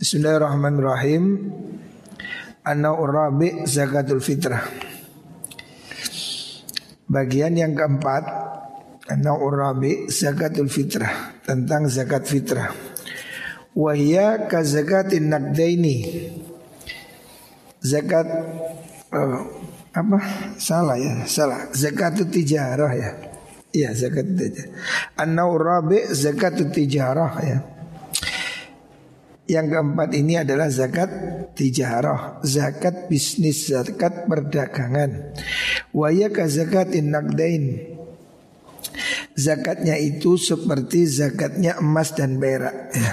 Bismillahirrahmanirrahim. 0.00 1.52
An-naw'ur 2.64 3.12
rabi 3.12 3.68
zakatul 3.68 4.24
fitrah. 4.24 4.64
Bagian 7.04 7.52
yang 7.52 7.76
keempat 7.76 8.24
An-naw'ur 9.12 9.60
rabi 9.60 10.08
zakatul 10.08 10.72
fitrah 10.72 11.36
tentang 11.44 11.84
zakat 11.92 12.24
fitrah. 12.24 12.72
Wahia 13.76 14.48
ka 14.48 14.64
zakatin 14.64 15.28
naqdaini. 15.28 15.96
Zakat 17.84 18.24
uh, 19.12 19.36
apa? 19.92 20.18
Salah 20.56 20.96
ya, 20.96 21.28
salah. 21.28 21.68
Zakatul 21.76 22.32
tijarah 22.32 22.92
ya. 22.96 23.10
Iya 23.68 23.92
zakat 23.92 24.32
tijarah. 24.32 24.72
An-naw'ur 25.20 25.60
rabi 25.60 26.08
zakatul 26.08 26.72
tijarah 26.72 27.36
ya. 27.44 27.79
Yang 29.50 29.66
keempat 29.74 30.10
ini 30.14 30.38
adalah 30.38 30.70
zakat 30.70 31.10
tijarah, 31.58 32.38
zakat 32.46 33.10
bisnis, 33.10 33.66
zakat 33.66 34.30
perdagangan. 34.30 35.34
Waya 35.90 36.30
ka 36.30 36.46
zakatin 36.46 37.10
naqdain. 37.10 37.64
Zakatnya 39.34 39.98
itu 39.98 40.38
seperti 40.38 41.10
zakatnya 41.10 41.82
emas 41.82 42.14
dan 42.14 42.38
perak 42.38 42.94
ya. 42.94 43.12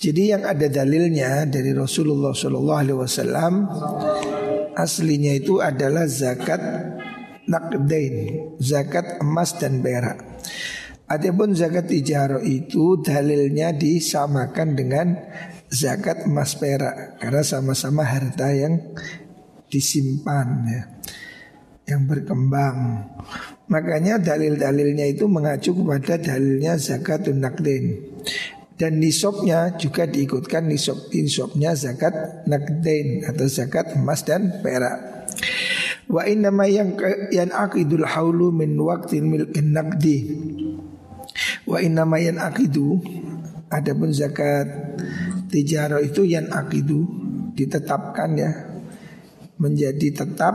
Jadi 0.00 0.32
yang 0.32 0.48
ada 0.48 0.66
dalilnya 0.66 1.44
dari 1.46 1.76
Rasulullah 1.76 2.32
Shallallahu 2.32 2.80
Alaihi 2.80 2.98
Wasallam 2.98 3.52
aslinya 4.74 5.36
itu 5.36 5.60
adalah 5.60 6.08
zakat 6.08 6.58
naqdain, 7.44 8.16
zakat 8.58 9.20
emas 9.20 9.54
dan 9.60 9.84
perak. 9.84 10.18
Adapun 11.10 11.58
zakat 11.58 11.90
ijarah 11.90 12.38
itu 12.46 13.02
dalilnya 13.02 13.74
disamakan 13.74 14.78
dengan 14.78 15.18
zakat 15.66 16.22
emas 16.30 16.54
perak 16.54 17.18
karena 17.18 17.42
sama-sama 17.42 18.06
harta 18.06 18.46
yang 18.54 18.78
disimpan 19.66 20.48
ya, 20.70 20.82
yang 21.90 22.06
berkembang. 22.06 23.10
Makanya 23.66 24.22
dalil-dalilnya 24.22 25.10
itu 25.10 25.26
mengacu 25.26 25.74
kepada 25.74 26.14
dalilnya 26.14 26.78
zakat 26.78 27.26
nakdin. 27.26 28.06
Dan 28.78 29.02
nisabnya 29.02 29.74
juga 29.82 30.06
diikutkan 30.06 30.70
nisab 30.70 31.10
nisabnya 31.10 31.74
zakat 31.74 32.46
nakdin 32.46 33.26
atau 33.26 33.50
zakat 33.50 33.98
emas 33.98 34.22
dan 34.22 34.62
perak. 34.62 35.26
Wa 36.06 36.22
inna 36.22 36.54
ma 36.54 36.70
yang 36.70 36.94
yang 37.34 37.50
akidul 37.50 38.06
haulu 38.06 38.54
min 38.54 38.78
waktin 38.78 39.26
milkin 39.26 39.74
nakdi 39.74 40.18
Wa 41.70 41.78
inna 41.78 42.02
mayan 42.02 42.42
akidu 42.42 42.98
Adapun 43.70 44.10
zakat 44.10 44.66
tijaro 45.46 46.02
itu 46.02 46.26
yang 46.26 46.50
akidu 46.50 47.06
Ditetapkan 47.54 48.30
ya 48.34 48.50
Menjadi 49.62 50.10
tetap 50.10 50.54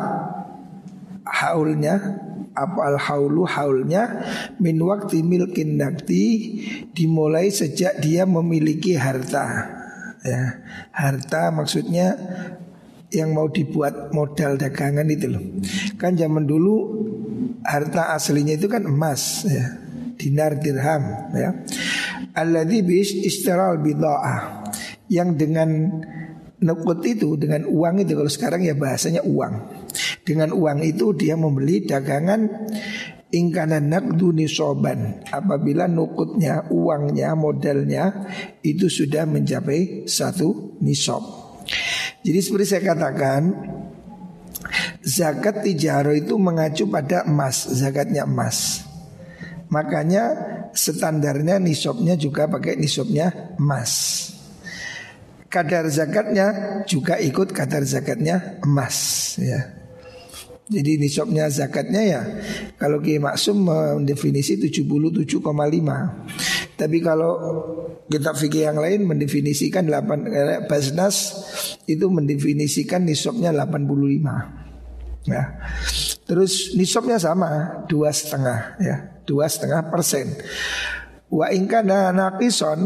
Haulnya 1.23 1.95
Apa 2.52 2.91
al 2.91 2.99
haulu 2.99 3.47
haulnya 3.47 4.27
Min 4.59 4.83
waktu 4.83 5.23
milkin 5.23 5.80
nakti 5.80 6.59
Dimulai 6.91 7.47
sejak 7.47 8.03
dia 8.03 8.27
memiliki 8.27 8.99
harta 8.99 9.71
ya. 10.25 10.59
Harta 10.91 11.53
maksudnya 11.53 12.17
yang 13.13 13.31
mau 13.31 13.47
dibuat 13.47 14.11
modal 14.11 14.58
dagangan 14.58 15.08
itu 15.08 15.30
loh. 15.30 15.43
Kan 15.95 16.17
zaman 16.17 16.49
dulu 16.49 17.05
harta 17.61 18.17
aslinya 18.17 18.58
itu 18.58 18.66
kan 18.66 18.83
emas 18.83 19.45
ya 19.45 19.84
dinar 20.25 20.57
dirham 20.57 21.29
ya. 21.37 21.53
Alladzi 22.33 22.81
bis 22.81 23.13
istiral 23.13 23.77
bid'ah 23.77 24.65
yang 25.13 25.37
dengan 25.37 26.01
nukut 26.65 27.05
itu 27.05 27.37
dengan 27.37 27.69
uang 27.69 28.01
itu 28.01 28.17
kalau 28.17 28.31
sekarang 28.31 28.65
ya 28.65 28.73
bahasanya 28.73 29.21
uang. 29.21 29.85
Dengan 30.25 30.49
uang 30.57 30.81
itu 30.81 31.13
dia 31.13 31.37
membeli 31.37 31.85
dagangan 31.85 32.49
ingkana 33.30 33.77
nakdu 33.83 34.31
nisoban 34.33 35.21
apabila 35.30 35.85
nukutnya 35.85 36.65
uangnya 36.71 37.37
modalnya 37.37 38.25
itu 38.65 38.89
sudah 38.89 39.30
mencapai 39.30 40.09
satu 40.09 40.80
nisob. 40.81 41.21
Jadi 42.25 42.39
seperti 42.41 42.65
saya 42.65 42.81
katakan 42.95 43.41
zakat 45.05 45.61
tijaro 45.61 46.15
itu 46.15 46.39
mengacu 46.41 46.89
pada 46.89 47.21
emas, 47.30 47.69
zakatnya 47.69 48.25
emas. 48.25 48.84
Makanya 49.70 50.23
standarnya 50.76 51.58
nisabnya 51.58 52.14
juga 52.20 52.45
pakai 52.45 52.77
nisabnya 52.77 53.55
emas. 53.58 54.23
Kadar 55.49 55.87
zakatnya 55.87 56.83
juga 56.83 57.15
ikut 57.15 57.55
kadar 57.55 57.81
zakatnya 57.87 58.59
emas 58.61 58.98
ya. 59.39 59.71
Jadi 60.65 60.98
nisabnya 60.98 61.45
zakatnya 61.45 62.02
ya 62.02 62.21
kalau 62.81 62.98
Kiai 62.98 63.21
Maksum 63.21 63.70
mendefinisi 63.70 64.58
77,5. 64.58 65.45
Tapi 66.76 66.97
kalau 66.99 67.32
kita 68.11 68.36
fikih 68.36 68.67
yang 68.67 68.82
lain 68.82 69.08
mendefinisikan 69.08 69.87
8 69.87 70.27
eh, 70.27 70.59
Basnas 70.67 71.39
itu 71.87 72.09
mendefinisikan 72.11 73.05
nisabnya 73.08 73.55
85. 73.55 75.30
Ya. 75.30 75.58
Terus 76.26 76.73
nisabnya 76.73 77.21
sama 77.21 77.82
dua 77.86 78.09
setengah 78.09 78.77
ya 78.82 79.14
dua 79.25 79.49
setengah 79.49 79.89
persen. 79.89 80.31
Wa 81.30 81.49
ingkana 81.52 82.13
nakison 82.13 82.80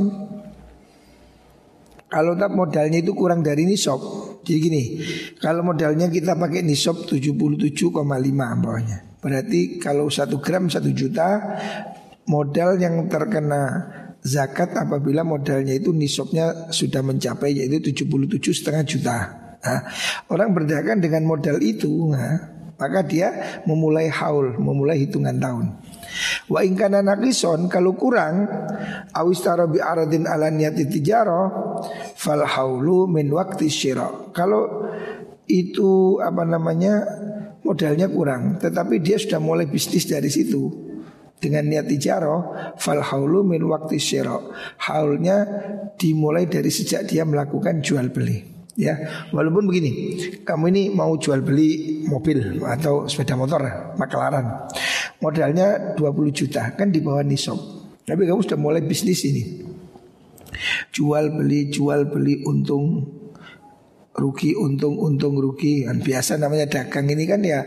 kalau 2.09 2.33
tak 2.33 2.49
modalnya 2.57 2.97
itu 2.97 3.13
kurang 3.13 3.45
dari 3.45 3.69
nisab. 3.69 4.01
Jadi 4.41 4.57
gini, 4.57 4.83
kalau 5.37 5.61
modalnya 5.61 6.09
kita 6.09 6.33
pakai 6.33 6.65
nisab 6.65 7.05
77,5 7.05 7.93
bawahnya. 8.65 9.21
Berarti 9.21 9.77
kalau 9.77 10.09
satu 10.09 10.41
gram 10.41 10.71
satu 10.71 10.89
juta 10.89 11.59
modal 12.25 12.81
yang 12.81 13.05
terkena 13.05 13.93
zakat 14.25 14.73
apabila 14.73 15.21
modalnya 15.21 15.77
itu 15.77 15.93
nisabnya 15.93 16.73
sudah 16.73 17.05
mencapai 17.05 17.61
yaitu 17.61 17.93
77 17.93 18.57
setengah 18.57 18.83
juta. 18.89 19.17
Nah, 19.59 19.79
orang 20.31 20.55
berdagang 20.55 21.03
dengan 21.03 21.27
modal 21.27 21.59
itu, 21.59 22.09
nah, 22.09 22.39
maka 22.79 23.03
dia 23.03 23.59
memulai 23.67 24.07
haul, 24.07 24.55
memulai 24.55 25.03
hitungan 25.03 25.35
tahun. 25.35 25.65
Wa 26.49 26.65
ingkana 26.65 27.05
nakison 27.05 27.69
kalau 27.69 27.93
kurang 27.93 28.47
awistara 29.13 29.69
bi 29.69 29.81
aradin 29.81 30.25
ala 30.25 30.49
niyati 30.49 30.89
tijaro 30.89 31.75
fal 32.17 32.43
haulu 32.43 33.05
min 33.09 33.29
waktu 33.31 33.69
syira. 33.69 34.33
Kalau 34.33 34.91
itu 35.49 36.21
apa 36.21 36.45
namanya 36.45 37.05
modalnya 37.65 38.09
kurang, 38.09 38.61
tetapi 38.61 39.01
dia 39.01 39.17
sudah 39.17 39.41
mulai 39.41 39.65
bisnis 39.65 40.05
dari 40.05 40.29
situ 40.29 40.69
dengan 41.39 41.65
niat 41.65 41.87
tijaro 41.87 42.53
fal 42.77 43.01
haulu 43.01 43.45
min 43.45 43.63
waktu 43.65 43.97
syira. 43.97 44.37
Haulnya 44.89 45.45
dimulai 45.99 46.47
dari 46.47 46.69
sejak 46.71 47.05
dia 47.09 47.27
melakukan 47.27 47.81
jual 47.83 48.07
beli 48.13 48.59
ya 48.79 48.95
walaupun 49.35 49.67
begini 49.67 49.91
kamu 50.47 50.71
ini 50.71 50.83
mau 50.95 51.11
jual 51.19 51.43
beli 51.43 52.01
mobil 52.07 52.63
atau 52.63 53.11
sepeda 53.11 53.35
motor 53.35 53.59
makelaran 53.99 54.71
modalnya 55.19 55.95
20 55.95 56.31
juta 56.31 56.73
kan 56.75 56.89
di 56.89 56.99
bawah 57.03 57.23
nisab 57.23 57.59
tapi 58.03 58.25
kamu 58.25 58.41
sudah 58.43 58.59
mulai 58.59 58.81
bisnis 58.83 59.23
ini 59.27 59.63
jual 60.91 61.35
beli 61.35 61.69
jual 61.69 62.09
beli 62.09 62.41
untung 62.43 63.05
rugi 64.15 64.57
untung 64.57 64.97
untung 64.99 65.37
rugi 65.39 65.87
kan 65.87 66.01
biasa 66.01 66.35
namanya 66.41 66.67
dagang 66.67 67.07
ini 67.07 67.23
kan 67.23 67.39
ya 67.45 67.61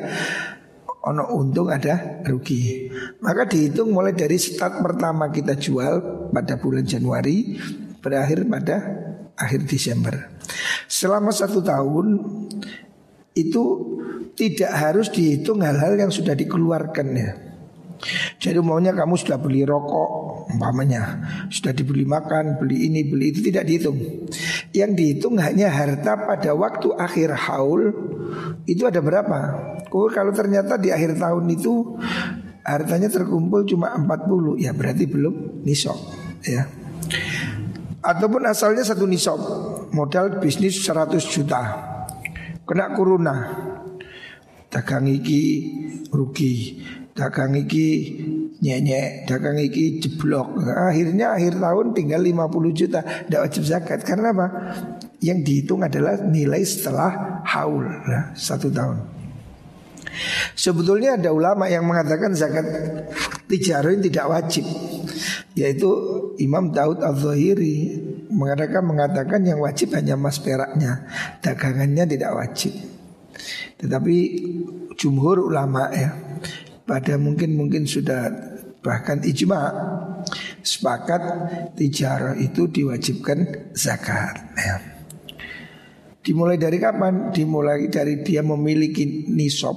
ono 1.02 1.32
untung 1.34 1.72
ada 1.72 2.24
rugi 2.26 2.90
maka 3.24 3.48
dihitung 3.48 3.94
mulai 3.94 4.12
dari 4.12 4.36
start 4.36 4.84
pertama 4.84 5.32
kita 5.32 5.56
jual 5.56 6.28
pada 6.34 6.58
bulan 6.60 6.84
Januari 6.84 7.56
berakhir 8.02 8.44
pada 8.50 8.76
akhir 9.38 9.64
Desember. 9.64 10.14
Selama 10.90 11.30
satu 11.32 11.62
tahun 11.64 12.20
itu 13.32 13.64
tidak 14.36 14.72
harus 14.72 15.08
dihitung 15.08 15.64
hal-hal 15.64 15.96
yang 15.96 16.12
sudah 16.12 16.36
dikeluarkan 16.36 17.08
ya. 17.16 17.32
Jadi 18.42 18.58
maunya 18.58 18.90
kamu 18.90 19.14
sudah 19.14 19.38
beli 19.38 19.62
rokok 19.62 20.32
umpamanya. 20.50 21.22
Sudah 21.48 21.70
dibeli 21.70 22.02
makan, 22.02 22.58
beli 22.58 22.90
ini, 22.90 23.06
beli 23.06 23.30
itu 23.30 23.40
tidak 23.46 23.64
dihitung. 23.70 23.98
Yang 24.74 24.90
dihitung 24.98 25.38
hanya 25.38 25.70
harta 25.70 26.18
pada 26.18 26.50
waktu 26.56 26.88
akhir 26.96 27.36
haul 27.48 27.92
Itu 28.64 28.88
ada 28.88 29.04
berapa? 29.04 29.38
Oh, 29.92 30.08
kalau 30.08 30.32
ternyata 30.32 30.80
di 30.80 30.88
akhir 30.88 31.20
tahun 31.20 31.44
itu 31.52 32.00
Hartanya 32.64 33.10
terkumpul 33.10 33.66
cuma 33.68 33.92
40 33.92 34.62
Ya 34.62 34.72
berarti 34.72 35.04
belum 35.04 35.66
nisab 35.66 35.98
ya. 36.46 36.66
Ataupun 38.02 38.42
asalnya 38.48 38.82
satu 38.82 39.06
nisab. 39.06 39.38
Modal 39.92 40.40
bisnis 40.40 40.80
100 40.80 41.20
juta. 41.28 41.62
Kena 42.64 42.96
kuruna 42.96 43.36
Dagang 44.72 45.04
iki 45.04 45.68
rugi 46.08 46.80
Dagang 47.12 47.52
iki 47.52 47.88
Nyek 48.62 49.26
dagang 49.26 49.58
iki 49.58 49.98
jeblok. 49.98 50.54
Akhirnya 50.64 51.34
akhir 51.34 51.58
tahun 51.58 51.92
tinggal 51.92 52.22
50 52.22 52.78
juta 52.78 53.02
Tidak 53.02 53.40
wajib 53.42 53.62
zakat. 53.66 54.00
Karena 54.06 54.30
apa? 54.30 54.46
Yang 55.18 55.38
dihitung 55.44 55.82
adalah 55.82 56.22
nilai 56.22 56.62
setelah 56.62 57.42
haul 57.42 57.84
ya, 57.84 58.32
Satu 58.38 58.70
tahun. 58.70 59.02
Sebetulnya 60.54 61.16
ada 61.16 61.32
ulama 61.32 61.66
yang 61.66 61.88
mengatakan 61.88 62.36
zakat 62.36 62.64
tijarin 63.48 64.04
tidak 64.04 64.28
wajib 64.28 64.64
Yaitu 65.56 65.88
Imam 66.36 66.68
Daud 66.72 67.00
al-Zahiri 67.00 67.98
mengatakan 68.32 68.84
mengatakan 68.84 69.40
yang 69.44 69.60
wajib 69.60 69.92
hanya 69.96 70.16
mas 70.16 70.40
peraknya 70.40 71.08
Dagangannya 71.44 72.04
tidak 72.08 72.32
wajib. 72.32 72.72
Tetapi 73.82 74.16
jumhur 74.94 75.42
ulama 75.42 75.90
ya 75.90 76.14
pada 76.82 77.14
mungkin 77.18 77.54
mungkin 77.54 77.86
sudah 77.86 78.30
bahkan 78.82 79.22
ijma 79.22 79.70
sepakat 80.62 81.22
tijarah 81.78 82.34
itu 82.38 82.66
diwajibkan 82.66 83.70
zakat 83.74 84.36
ya. 84.58 84.76
Dimulai 86.22 86.54
dari 86.54 86.78
kapan? 86.78 87.34
Dimulai 87.34 87.90
dari 87.90 88.22
dia 88.22 88.46
memiliki 88.46 89.26
nisab 89.26 89.74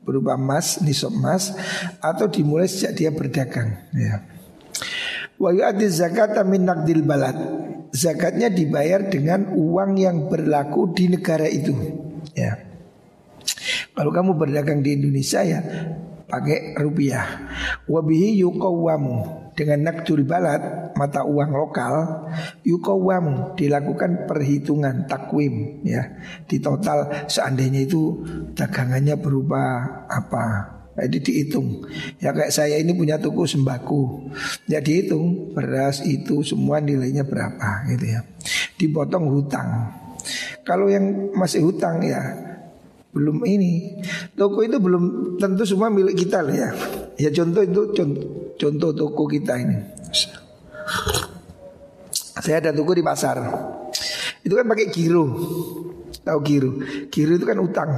berupa 0.00 0.38
emas, 0.38 0.80
nisab 0.80 1.12
emas 1.12 1.52
atau 2.00 2.30
dimulai 2.30 2.64
sejak 2.64 2.92
dia 2.96 3.10
berdagang 3.12 3.84
ya. 3.92 4.24
Wa 5.36 5.52
yu'addi 5.52 5.92
zakata 5.92 6.40
min 6.46 6.64
naqdil 6.64 7.04
balad. 7.04 7.36
Zakatnya 7.92 8.52
dibayar 8.52 9.08
dengan 9.08 9.52
uang 9.52 9.96
yang 9.96 10.16
berlaku 10.28 10.92
di 10.92 11.12
negara 11.12 11.48
itu 11.48 11.72
ya. 12.32 12.65
Kalau 13.96 14.12
kamu 14.12 14.36
berdagang 14.36 14.84
di 14.84 14.92
Indonesia 14.92 15.40
ya 15.40 15.64
pakai 16.28 16.76
rupiah. 16.76 17.24
Wabihi 17.88 18.42
yukawamu 18.44 19.48
dengan 19.56 19.88
nakdul 19.88 20.26
balad 20.28 20.92
mata 20.98 21.24
uang 21.24 21.50
lokal 21.54 21.94
yukawamu 22.66 23.56
dilakukan 23.56 24.28
perhitungan 24.28 25.08
takwim 25.08 25.80
ya. 25.86 26.12
Di 26.44 26.60
total 26.60 27.24
seandainya 27.30 27.88
itu 27.88 28.20
dagangannya 28.52 29.16
berupa 29.16 29.62
apa? 30.12 30.76
Jadi 30.96 31.18
dihitung. 31.20 31.84
Ya 32.20 32.32
kayak 32.32 32.52
saya 32.52 32.80
ini 32.80 32.96
punya 32.96 33.20
toko 33.20 33.44
sembako. 33.44 34.32
Ya 34.68 34.80
dihitung 34.80 35.52
Beras 35.52 36.00
itu 36.04 36.40
semua 36.40 36.80
nilainya 36.80 37.24
berapa 37.24 37.84
gitu 37.92 38.16
ya. 38.16 38.20
Dipotong 38.80 39.28
hutang. 39.28 39.68
Kalau 40.64 40.90
yang 40.90 41.32
masih 41.36 41.62
hutang 41.62 42.02
ya 42.02 42.18
belum 43.16 43.48
ini. 43.48 43.96
Toko 44.36 44.60
itu 44.60 44.76
belum 44.76 45.36
tentu 45.40 45.64
semua 45.64 45.88
milik 45.88 46.20
kita 46.20 46.44
lah 46.44 46.52
ya. 46.52 46.70
Ya 47.16 47.32
contoh 47.32 47.64
itu 47.64 47.96
contoh, 47.96 48.24
contoh 48.60 48.90
toko 48.92 49.24
kita 49.24 49.56
ini. 49.56 49.76
Saya 52.36 52.60
ada 52.60 52.70
toko 52.76 52.92
di 52.92 53.00
pasar. 53.00 53.40
Itu 54.44 54.52
kan 54.52 54.68
pakai 54.68 54.92
giro. 54.92 55.24
Tahu 56.20 56.38
giro? 56.44 56.70
Giro 57.08 57.32
itu 57.32 57.46
kan 57.48 57.56
utang. 57.56 57.90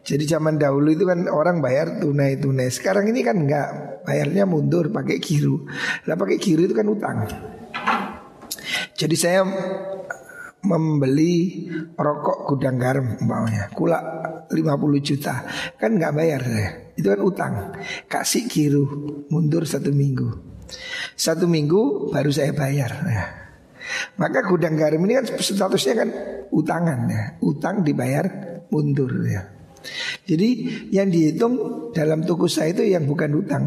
Jadi 0.00 0.24
zaman 0.26 0.58
dahulu 0.58 0.90
itu 0.90 1.06
kan 1.06 1.30
orang 1.30 1.62
bayar 1.62 2.02
tunai 2.02 2.40
tunai 2.40 2.72
sekarang 2.72 3.06
ini 3.12 3.20
kan 3.22 3.46
enggak 3.46 3.68
bayarnya 4.02 4.42
mundur 4.42 4.90
pakai 4.90 5.22
giro. 5.22 5.70
Lah 6.10 6.18
pakai 6.18 6.42
giro 6.42 6.66
itu 6.66 6.74
kan 6.74 6.88
utang. 6.90 7.30
Jadi 8.98 9.16
saya 9.16 9.46
membeli 10.60 11.66
rokok 11.96 12.52
gudang 12.52 12.76
garam 12.76 13.16
umpamanya. 13.16 13.72
Kula 13.72 13.98
50 14.52 15.00
juta. 15.00 15.44
Kan 15.80 15.96
nggak 15.96 16.12
bayar 16.12 16.40
saya. 16.44 16.70
Itu 16.96 17.06
kan 17.12 17.20
utang. 17.24 17.52
Kasih 18.06 18.44
kiru 18.48 18.84
mundur 19.32 19.64
satu 19.64 19.92
minggu. 19.92 20.28
Satu 21.16 21.50
minggu 21.50 22.12
baru 22.14 22.30
saya 22.30 22.54
bayar 22.54 22.92
ya. 23.08 23.24
maka 24.22 24.46
gudang 24.46 24.78
garam 24.78 25.02
ini 25.02 25.18
kan 25.18 25.26
statusnya 25.34 25.94
kan 25.98 26.08
utangan 26.52 27.00
ya. 27.10 27.22
Utang 27.42 27.82
dibayar 27.82 28.24
mundur 28.70 29.10
ya. 29.26 29.42
Jadi 30.28 30.48
yang 30.92 31.08
dihitung 31.08 31.88
dalam 31.96 32.22
toko 32.22 32.46
saya 32.46 32.76
itu 32.76 32.84
yang 32.84 33.08
bukan 33.08 33.32
utang 33.34 33.64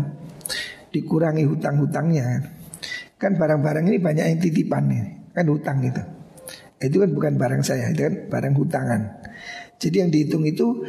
dikurangi 0.94 1.44
hutang-hutangnya. 1.50 2.54
Kan 3.18 3.36
barang-barang 3.36 3.90
ini 3.90 3.98
banyak 3.98 4.26
yang 4.30 4.40
titipan 4.40 4.84
nih 4.88 5.04
kan 5.34 5.50
hutang 5.50 5.82
gitu 5.82 6.23
itu 6.84 7.00
kan 7.00 7.10
bukan 7.16 7.34
barang 7.40 7.64
saya, 7.64 7.96
itu 7.96 8.02
kan 8.04 8.16
barang 8.28 8.54
hutangan. 8.60 9.02
Jadi 9.80 9.96
yang 10.04 10.12
dihitung 10.12 10.44
itu 10.44 10.84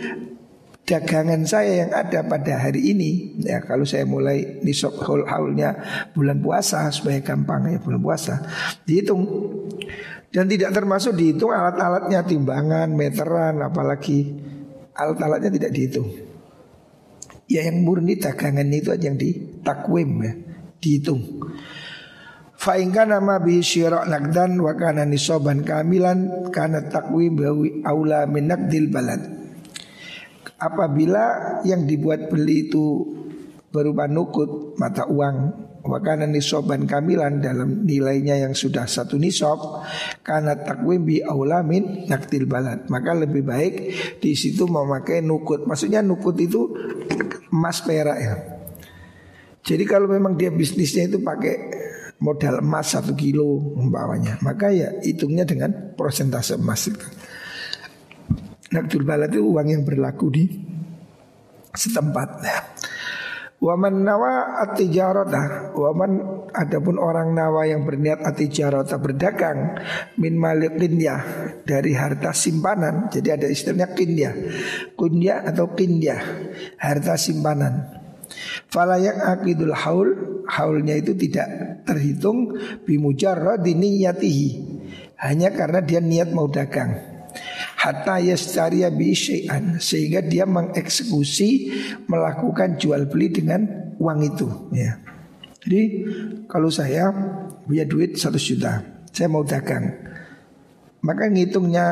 dagangan 0.84 1.48
saya 1.48 1.86
yang 1.86 1.90
ada 1.90 2.22
pada 2.26 2.60
hari 2.60 2.92
ini. 2.92 3.40
Ya 3.40 3.64
kalau 3.64 3.88
saya 3.88 4.04
mulai 4.04 4.60
nisab 4.60 4.98
haul 5.00 5.24
haulnya 5.24 5.80
bulan 6.12 6.38
puasa 6.44 6.90
supaya 6.92 7.18
gampang 7.24 7.74
ya 7.74 7.78
bulan 7.80 8.00
puasa 8.02 8.44
dihitung. 8.84 9.24
Dan 10.34 10.50
tidak 10.50 10.74
termasuk 10.74 11.14
dihitung 11.14 11.54
alat-alatnya 11.54 12.26
timbangan 12.26 12.90
meteran 12.90 13.62
apalagi 13.62 14.34
alat-alatnya 14.94 15.50
tidak 15.54 15.70
dihitung. 15.70 16.10
Ya 17.46 17.62
yang 17.66 17.86
murni 17.86 18.18
dagangan 18.18 18.66
itu 18.72 18.90
aja 18.90 19.04
yang 19.10 19.20
ditakwim 19.20 20.10
ya 20.22 20.32
dihitung 20.80 21.20
Fa'ingka 22.64 23.04
nama 23.04 23.44
bi 23.44 23.60
syirok 23.60 24.08
nakdan 24.08 24.56
wa 24.56 24.72
kana 24.72 25.04
nisoban 25.04 25.68
kamilan 25.68 26.48
kana 26.48 26.88
takwim 26.88 27.36
bawi 27.36 27.84
aula 27.84 28.24
min 28.24 28.48
balad. 28.88 29.20
Apabila 30.56 31.60
yang 31.68 31.84
dibuat 31.84 32.32
beli 32.32 32.72
itu 32.72 33.04
berupa 33.68 34.08
nukut 34.08 34.80
mata 34.80 35.04
uang 35.04 35.36
wa 35.84 35.98
kana 36.00 36.24
kamilan 36.88 37.44
dalam 37.44 37.84
nilainya 37.84 38.48
yang 38.48 38.56
sudah 38.56 38.88
satu 38.88 39.20
nisob 39.20 39.84
karena 40.24 40.56
takwim 40.56 41.04
bi 41.04 41.20
aula 41.20 41.60
min 41.60 42.08
nakdil 42.08 42.48
balad. 42.48 42.88
Maka 42.88 43.12
lebih 43.12 43.44
baik 43.44 43.74
di 44.24 44.32
situ 44.32 44.64
memakai 44.64 45.20
nukut. 45.20 45.68
Maksudnya 45.68 46.00
nukut 46.00 46.40
itu 46.40 46.72
emas 47.52 47.84
perak 47.84 48.18
ya. 48.24 48.34
Jadi 49.60 49.84
kalau 49.84 50.08
memang 50.08 50.32
dia 50.40 50.48
bisnisnya 50.48 51.12
itu 51.12 51.20
pakai 51.20 51.56
modal 52.24 52.64
emas 52.64 52.96
satu 52.96 53.12
kilo 53.12 53.76
membawanya 53.76 54.40
maka 54.40 54.72
ya 54.72 54.88
hitungnya 55.04 55.44
dengan 55.44 55.92
persentase 55.92 56.56
emas 56.56 56.88
itu. 56.88 57.04
Nakdul 58.72 59.04
balad 59.04 59.28
itu 59.28 59.44
uang 59.44 59.68
yang 59.68 59.84
berlaku 59.84 60.26
di 60.32 60.44
setempat. 61.76 62.28
Waman 63.64 64.04
nawa 64.04 64.60
atijarata 64.60 65.72
Waman 65.72 66.12
adapun 66.52 67.00
orang 67.00 67.32
nawa 67.32 67.64
yang 67.64 67.88
berniat 67.88 68.20
atijarata 68.20 69.00
berdagang 69.00 69.80
Min 70.20 70.36
malik 70.36 70.76
kinyah 70.76 71.20
Dari 71.64 71.96
harta 71.96 72.36
simpanan 72.36 73.08
Jadi 73.08 73.28
ada 73.32 73.48
istilahnya 73.48 73.96
kinyah 73.96 74.34
Kunyah 74.92 75.48
atau 75.48 75.72
kinyah 75.72 76.20
Harta 76.76 77.16
simpanan 77.16 78.03
Falayak 78.70 79.16
akidul 79.20 79.74
haul 79.74 80.08
Haulnya 80.44 80.98
itu 81.00 81.16
tidak 81.16 81.80
terhitung 81.88 82.52
Bimujarrad 82.84 83.64
niyatihi 83.64 84.48
Hanya 85.20 85.52
karena 85.54 85.80
dia 85.80 86.00
niat 86.04 86.32
mau 86.36 86.48
dagang 86.48 86.94
Hatta 87.80 88.20
bi 88.92 89.12
syai'an 89.12 89.80
Sehingga 89.80 90.20
dia 90.24 90.44
mengeksekusi 90.44 91.50
Melakukan 92.08 92.76
jual 92.76 93.08
beli 93.08 93.32
dengan 93.32 93.64
uang 93.96 94.20
itu 94.26 94.48
ya. 94.74 95.00
Jadi 95.64 95.82
kalau 96.44 96.68
saya 96.68 97.08
punya 97.64 97.88
duit 97.88 98.20
100 98.20 98.36
juta 98.36 98.84
Saya 99.08 99.28
mau 99.32 99.44
dagang 99.46 99.88
Maka 101.04 101.28
ngitungnya 101.28 101.86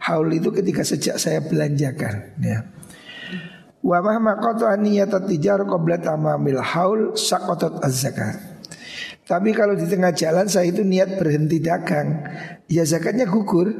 haul 0.00 0.32
itu 0.32 0.48
ketika 0.48 0.80
sejak 0.80 1.20
saya 1.20 1.44
belanjakan 1.44 2.40
ya. 2.40 2.64
Wa 3.80 4.04
mahma 4.04 4.36
qata 4.36 4.76
niyat 4.76 5.12
tijar 5.24 5.64
qabla 5.64 5.96
tamamil 6.00 6.60
haul 6.60 7.16
saqatat 7.16 7.80
az-zakat. 7.80 8.36
Tapi 9.24 9.54
kalau 9.54 9.78
di 9.78 9.86
tengah 9.86 10.10
jalan 10.10 10.50
saya 10.50 10.74
itu 10.74 10.82
niat 10.82 11.14
berhenti 11.14 11.62
dagang, 11.62 12.26
ya 12.66 12.82
zakatnya 12.82 13.30
gugur. 13.30 13.70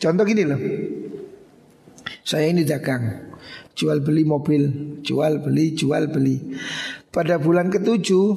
Contoh 0.00 0.24
gini 0.24 0.42
loh. 0.48 0.60
Saya 2.24 2.48
ini 2.48 2.64
dagang, 2.64 3.36
jual 3.76 4.00
beli 4.00 4.24
mobil, 4.24 4.62
jual 5.04 5.44
beli, 5.44 5.76
jual 5.76 6.08
beli. 6.08 6.56
Pada 7.12 7.36
bulan 7.36 7.68
ketujuh 7.68 8.28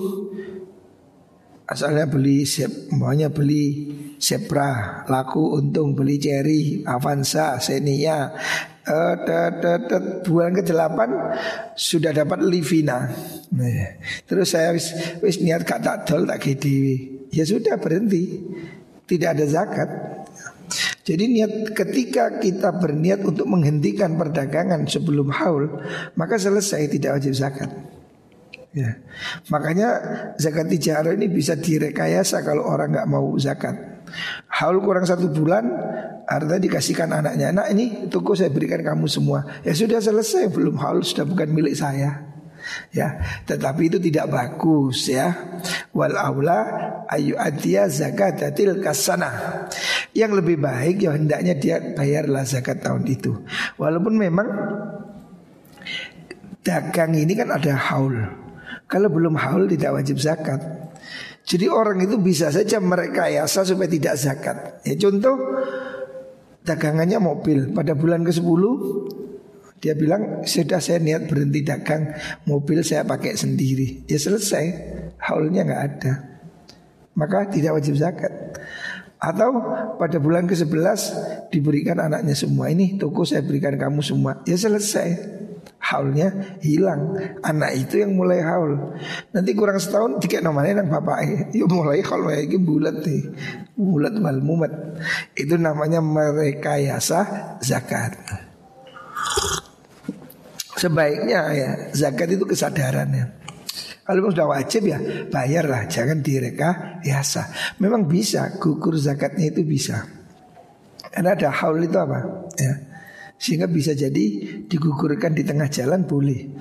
asalnya 1.70 2.10
beli 2.10 2.44
semuanya 2.44 3.30
beli 3.30 3.94
Sepra, 4.20 5.02
laku 5.08 5.56
untung 5.56 5.96
beli 5.96 6.20
Cherry, 6.20 6.84
Avanza, 6.84 7.56
Xenia, 7.56 8.36
uh, 8.84 9.16
bulan 10.28 10.52
ke-8 10.60 11.00
sudah 11.80 12.12
dapat 12.12 12.44
Livina. 12.44 13.08
Nah, 13.56 13.96
terus 14.28 14.52
saya 14.52 14.76
wis, 14.76 14.92
wis 15.24 15.40
niat 15.40 15.64
kak 15.64 15.80
tak 15.80 16.04
tol 16.04 16.28
tak. 16.28 16.44
Ya 17.32 17.48
sudah 17.48 17.80
berhenti. 17.80 18.44
Tidak 19.08 19.30
ada 19.32 19.46
zakat. 19.48 19.90
Jadi 21.02 21.24
niat 21.26 21.74
ketika 21.74 22.38
kita 22.38 22.78
berniat 22.78 23.26
untuk 23.26 23.50
menghentikan 23.50 24.14
perdagangan 24.14 24.86
sebelum 24.86 25.34
haul, 25.34 25.82
maka 26.14 26.38
selesai 26.38 26.86
tidak 26.94 27.18
wajib 27.18 27.34
zakat. 27.34 27.74
Ya. 28.70 29.02
Makanya 29.50 29.90
zakat 30.38 30.70
tijarah 30.70 31.18
ini 31.18 31.26
bisa 31.26 31.58
direkayasa 31.58 32.46
kalau 32.46 32.70
orang 32.70 32.94
nggak 32.94 33.10
mau 33.10 33.34
zakat. 33.42 33.89
Haul 34.50 34.82
kurang 34.82 35.06
satu 35.06 35.30
bulan 35.30 35.66
Artinya 36.30 36.62
dikasihkan 36.62 37.10
anaknya 37.10 37.54
Anak 37.54 37.68
ini 37.74 38.10
toko 38.12 38.38
saya 38.38 38.54
berikan 38.54 38.82
kamu 38.82 39.10
semua 39.10 39.46
Ya 39.66 39.74
sudah 39.74 40.02
selesai 40.02 40.50
belum 40.54 40.78
haul 40.78 41.02
sudah 41.02 41.26
bukan 41.26 41.50
milik 41.50 41.74
saya 41.78 42.30
Ya, 42.92 43.22
tetapi 43.46 43.88
itu 43.92 43.98
tidak 44.02 44.30
bagus 44.30 45.10
ya. 45.10 45.32
Wal 45.94 46.16
aula 46.18 46.60
ayu 47.10 47.38
adia 47.38 47.88
zakatatil 47.88 48.82
kasana. 48.84 49.66
Yang 50.14 50.44
lebih 50.44 50.58
baik 50.62 51.06
ya 51.06 51.14
hendaknya 51.14 51.54
dia 51.56 51.78
bayarlah 51.94 52.44
zakat 52.46 52.82
tahun 52.82 53.06
itu. 53.08 53.46
Walaupun 53.78 54.18
memang 54.18 54.48
dagang 56.66 57.14
ini 57.14 57.34
kan 57.38 57.54
ada 57.54 57.74
haul. 57.78 58.16
Kalau 58.90 59.10
belum 59.10 59.38
haul 59.38 59.70
tidak 59.70 60.02
wajib 60.02 60.18
zakat. 60.18 60.60
Jadi 61.50 61.66
orang 61.66 61.98
itu 62.06 62.22
bisa 62.22 62.54
saja 62.54 62.78
mereka 62.78 63.26
yasa 63.26 63.66
supaya 63.66 63.90
tidak 63.90 64.14
zakat. 64.22 64.86
Ya 64.86 64.94
contoh 65.02 65.34
dagangannya 66.62 67.18
mobil 67.18 67.74
pada 67.74 67.98
bulan 67.98 68.22
ke-10 68.22 68.62
dia 69.82 69.98
bilang 69.98 70.46
sudah 70.46 70.78
saya 70.78 71.02
niat 71.02 71.26
berhenti 71.26 71.66
dagang 71.66 72.14
mobil 72.46 72.86
saya 72.86 73.02
pakai 73.02 73.34
sendiri. 73.34 74.06
Ya 74.06 74.22
selesai, 74.22 74.66
haulnya 75.18 75.66
nggak 75.66 75.84
ada. 75.90 76.14
Maka 77.18 77.50
tidak 77.50 77.82
wajib 77.82 77.98
zakat. 77.98 78.30
Atau 79.18 79.50
pada 79.98 80.22
bulan 80.22 80.46
ke-11 80.46 81.02
diberikan 81.50 81.98
anaknya 81.98 82.38
semua 82.38 82.70
ini 82.70 82.96
toko 83.02 83.26
saya 83.26 83.42
berikan 83.42 83.74
kamu 83.74 84.06
semua. 84.06 84.46
Ya 84.46 84.54
selesai 84.56 85.39
haulnya 85.78 86.58
hilang. 86.60 87.14
Anak 87.46 87.72
itu 87.78 88.02
yang 88.02 88.18
mulai 88.18 88.42
haul. 88.42 88.98
Nanti 89.32 89.52
kurang 89.54 89.78
setahun 89.78 90.18
tiga 90.18 90.42
nomornya 90.42 90.82
nang 90.82 90.90
bapak 90.90 91.18
ya 91.54 91.66
mulai 91.70 92.02
haul 92.02 92.26
lagi 92.28 92.58
bulat 92.58 93.06
nih. 93.06 93.24
Bulat 93.78 94.14
mal 94.18 94.42
mumet. 94.42 94.74
Itu 95.38 95.56
namanya 95.62 96.02
merekayasa 96.02 97.20
zakat. 97.62 98.18
Sebaiknya 100.80 101.40
ya 101.52 101.70
zakat 101.92 102.32
itu 102.32 102.48
kesadarannya. 102.48 103.40
Kalau 104.10 104.34
sudah 104.34 104.50
wajib 104.50 104.90
ya 104.90 104.98
bayarlah, 105.30 105.86
jangan 105.86 106.26
direka 106.26 106.98
biasa. 107.06 107.54
Memang 107.78 108.10
bisa 108.10 108.58
gugur 108.58 108.98
zakatnya 108.98 109.54
itu 109.54 109.62
bisa. 109.62 110.02
Karena 111.14 111.38
ada 111.38 111.54
haul 111.54 111.86
itu 111.86 111.94
apa? 111.94 112.50
Ya, 112.58 112.74
sehingga 113.40 113.72
bisa 113.72 113.96
jadi 113.96 114.26
digugurkan 114.68 115.32
di 115.32 115.48
tengah 115.48 115.72
jalan 115.72 116.04
boleh. 116.04 116.52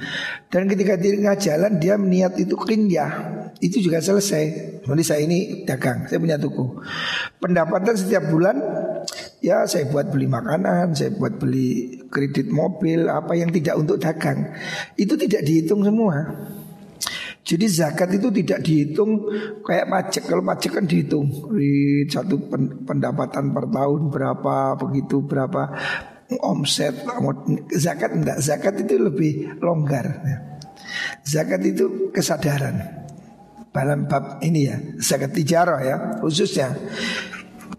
Dan 0.46 0.70
ketika 0.70 0.94
di 0.94 1.18
tengah 1.18 1.34
jalan 1.34 1.82
dia 1.82 1.98
niat 1.98 2.38
itu 2.38 2.54
kinyah, 2.54 3.12
itu 3.58 3.82
juga 3.82 3.98
selesai. 3.98 4.78
Jadi 4.86 5.02
saya 5.02 5.20
ini 5.26 5.66
dagang, 5.66 6.06
saya 6.06 6.22
punya 6.22 6.38
toko. 6.38 6.78
Pendapatan 7.42 7.98
setiap 7.98 8.30
bulan 8.30 8.56
ya 9.42 9.66
saya 9.66 9.90
buat 9.90 10.14
beli 10.14 10.30
makanan, 10.30 10.94
saya 10.94 11.10
buat 11.18 11.42
beli 11.42 11.98
kredit 12.06 12.46
mobil, 12.46 13.10
apa 13.10 13.34
yang 13.34 13.50
tidak 13.50 13.74
untuk 13.74 13.98
dagang. 13.98 14.54
Itu 14.94 15.18
tidak 15.18 15.42
dihitung 15.42 15.82
semua. 15.82 16.30
Jadi 17.48 17.64
zakat 17.64 18.12
itu 18.12 18.28
tidak 18.28 18.60
dihitung 18.60 19.24
kayak 19.64 19.88
pajak. 19.88 20.24
Kalau 20.28 20.44
pajak 20.44 20.68
kan 20.78 20.84
dihitung 20.84 21.26
di 21.56 22.04
satu 22.04 22.36
pendapatan 22.84 23.56
per 23.56 23.66
tahun 23.72 24.12
berapa 24.12 24.76
begitu 24.76 25.24
berapa 25.24 25.72
omset 26.36 26.92
zakat 27.72 28.12
enggak. 28.12 28.38
Zakat 28.44 28.74
itu 28.84 29.00
lebih 29.00 29.56
longgar. 29.64 30.20
Zakat 31.24 31.64
itu 31.64 32.12
kesadaran. 32.12 33.08
Dalam 33.72 34.10
bab 34.10 34.42
ini 34.42 34.66
ya 34.66 34.76
zakat 34.98 35.32
tijarah 35.32 35.80
ya 35.80 35.96
khususnya. 36.20 36.76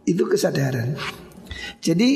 Itu 0.08 0.26
kesadaran. 0.26 0.98
Jadi 1.84 2.10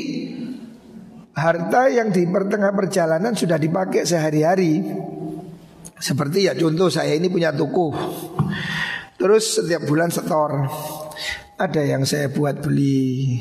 harta 1.34 1.90
yang 1.90 2.10
di 2.10 2.26
pertengah 2.26 2.74
perjalanan 2.74 3.36
sudah 3.38 3.60
dipakai 3.60 4.02
sehari-hari. 4.02 4.82
Seperti 5.94 6.50
ya 6.50 6.58
contoh 6.58 6.90
saya 6.90 7.14
ini 7.14 7.30
punya 7.30 7.54
toko 7.54 7.94
terus 9.24 9.62
setiap 9.62 9.86
bulan 9.86 10.10
setor. 10.10 10.66
Ada 11.54 11.86
yang 11.86 12.02
saya 12.02 12.28
buat 12.28 12.58
beli 12.58 13.38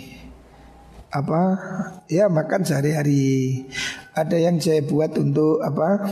apa 1.13 1.41
ya 2.09 2.25
makan 2.25 2.65
sehari-hari. 2.65 3.65
Ada 4.17 4.37
yang 4.41 4.57
saya 4.57 4.81
buat 4.81 5.13
untuk 5.17 5.61
apa 5.61 6.09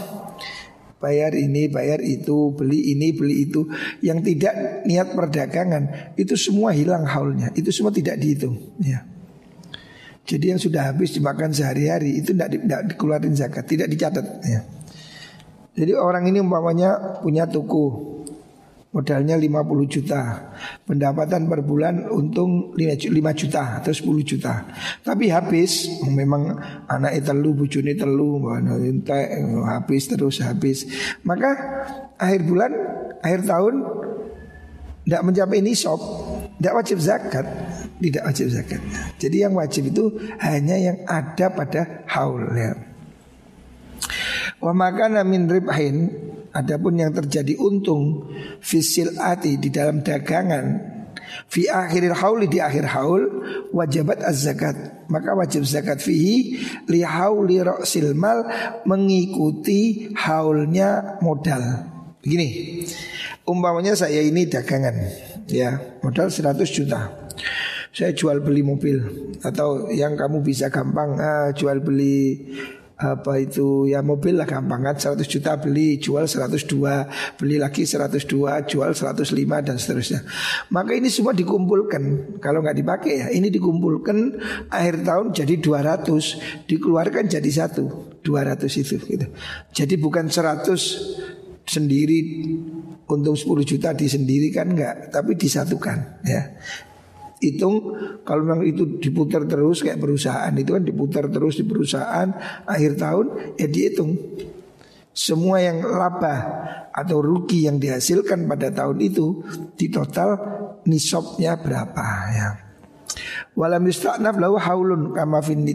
bayar 1.01 1.33
ini, 1.33 1.65
bayar 1.65 1.99
itu, 2.05 2.53
beli 2.53 2.93
ini, 2.93 3.09
beli 3.17 3.49
itu. 3.49 3.65
Yang 4.05 4.33
tidak 4.33 4.85
niat 4.85 5.17
perdagangan 5.17 6.13
itu 6.13 6.37
semua 6.37 6.71
hilang 6.77 7.09
haulnya. 7.09 7.49
Itu 7.57 7.73
semua 7.73 7.89
tidak 7.89 8.21
dihitung. 8.21 8.77
Ya. 8.77 9.09
Jadi 10.21 10.53
yang 10.53 10.61
sudah 10.61 10.93
habis 10.93 11.17
dimakan 11.17 11.49
sehari-hari 11.49 12.21
itu 12.21 12.37
tidak, 12.37 12.53
tidak 12.53 12.81
dikeluarin 12.93 13.33
zakat, 13.33 13.65
tidak 13.65 13.89
dicatat. 13.89 14.25
Ya. 14.45 14.61
Jadi 15.73 15.97
orang 15.97 16.29
ini 16.29 16.37
umpamanya 16.37 17.19
punya 17.25 17.49
toko 17.49 18.20
Modalnya 18.91 19.39
50 19.39 19.87
juta. 19.87 20.51
Pendapatan 20.83 21.47
per 21.47 21.63
bulan 21.63 22.11
untung 22.11 22.75
5 22.75 23.07
juta 23.39 23.79
atau 23.79 23.91
10 23.95 24.03
juta. 24.27 24.67
Tapi 24.99 25.31
habis 25.31 25.87
Memang 26.11 26.59
anak 26.91 27.23
telu, 27.23 27.55
bujuni 27.55 27.95
telu 27.95 28.43
Habis 29.63 30.11
terus 30.11 30.43
habis. 30.43 30.91
Maka 31.23 31.55
akhir 32.19 32.43
bulan 32.43 32.71
Akhir 33.23 33.47
tahun 33.47 33.75
Tidak 35.07 35.21
mencapai 35.23 35.63
nisab 35.63 35.99
Tidak 36.59 36.73
wajib 36.75 36.99
zakat 36.99 37.47
Tidak 37.95 38.27
wajib 38.27 38.51
zakat. 38.51 38.81
Jadi 39.15 39.47
yang 39.47 39.55
wajib 39.55 39.87
itu 39.87 40.19
Hanya 40.43 40.75
yang 40.75 40.99
ada 41.07 41.47
pada 41.47 42.03
haul 42.11 42.43
ya. 42.59 42.75
Wa 44.61 44.75
makana 44.75 45.25
min 45.25 45.49
ribhin 45.49 46.11
Adapun 46.51 46.99
yang 46.99 47.15
terjadi 47.15 47.55
untung 47.55 48.27
fisil 48.59 49.15
ati 49.15 49.55
di 49.55 49.71
dalam 49.71 50.03
dagangan 50.03 50.91
fi 51.47 51.67
akhiril 51.71 52.15
hauli 52.15 52.51
di 52.51 52.59
akhir 52.59 52.91
haul 52.91 53.23
wajibat 53.71 54.19
az-zakat. 54.19 55.07
Maka 55.07 55.31
wajib 55.35 55.63
zakat 55.63 56.03
fihi 56.03 56.59
li 56.91 57.01
hauli 57.03 57.63
ra'sil 57.63 58.11
mal 58.15 58.43
mengikuti 58.83 60.11
haulnya 60.15 61.19
modal. 61.23 61.87
Begini 62.21 62.83
umpamanya 63.47 63.97
saya 63.97 64.21
ini 64.21 64.45
dagangan 64.45 64.95
ya 65.49 65.99
modal 66.03 66.27
100 66.29 66.67
juta. 66.67 67.31
Saya 67.91 68.15
jual 68.15 68.39
beli 68.39 68.63
mobil 68.63 69.03
atau 69.43 69.91
yang 69.91 70.15
kamu 70.15 70.39
bisa 70.39 70.71
gampang 70.71 71.19
uh, 71.19 71.51
jual 71.51 71.83
beli 71.83 72.39
apa 73.01 73.41
itu? 73.41 73.89
Ya 73.89 74.05
mobil 74.05 74.37
lah 74.37 74.45
gampang 74.45 74.85
kan. 74.85 74.95
100 74.95 75.25
juta 75.25 75.57
beli 75.57 75.97
jual 75.97 76.29
102 76.29 77.41
beli 77.41 77.57
lagi 77.57 77.89
102 77.89 78.69
jual 78.69 78.91
105 78.93 79.33
dan 79.65 79.75
seterusnya. 79.81 80.21
Maka 80.69 80.93
ini 80.93 81.09
semua 81.09 81.33
dikumpulkan. 81.33 82.37
Kalau 82.37 82.61
nggak 82.61 82.77
dipakai 82.77 83.13
ya 83.25 83.27
ini 83.33 83.49
dikumpulkan. 83.49 84.17
Akhir 84.69 85.01
tahun 85.01 85.33
jadi 85.33 85.57
200 85.57 86.69
dikeluarkan 86.69 87.25
jadi 87.27 87.49
satu. 87.49 88.13
200 88.21 88.69
itu 88.77 88.95
gitu. 89.01 89.27
Jadi 89.73 89.93
bukan 89.97 90.29
100 90.29 91.41
sendiri 91.65 92.19
untung 93.11 93.35
10 93.35 93.63
juta 93.67 93.91
disendirikan 93.91 94.71
enggak 94.71 95.11
tapi 95.13 95.35
disatukan 95.35 96.23
ya 96.25 96.57
hitung 97.41 97.97
kalau 98.21 98.45
memang 98.45 98.63
itu 98.63 99.01
diputar 99.01 99.49
terus 99.49 99.81
kayak 99.81 99.97
perusahaan 99.97 100.53
itu 100.53 100.77
kan 100.77 100.83
diputar 100.85 101.25
terus 101.27 101.57
di 101.57 101.65
perusahaan 101.65 102.29
akhir 102.69 102.91
tahun 103.01 103.25
ya 103.57 103.67
dihitung 103.67 104.13
semua 105.11 105.59
yang 105.59 105.83
laba 105.83 106.35
atau 106.95 107.19
rugi 107.19 107.67
yang 107.67 107.81
dihasilkan 107.81 108.47
pada 108.47 108.71
tahun 108.71 108.97
itu 109.03 109.43
di 109.75 109.91
total 109.91 110.39
nisabnya 110.87 111.59
berapa 111.59 112.07
ya. 112.31 112.49
Walam 113.51 113.83
yusta'naf 113.83 114.39
lahu 114.39 114.55
haulun 114.55 115.11
kama 115.11 115.43
fin 115.43 115.67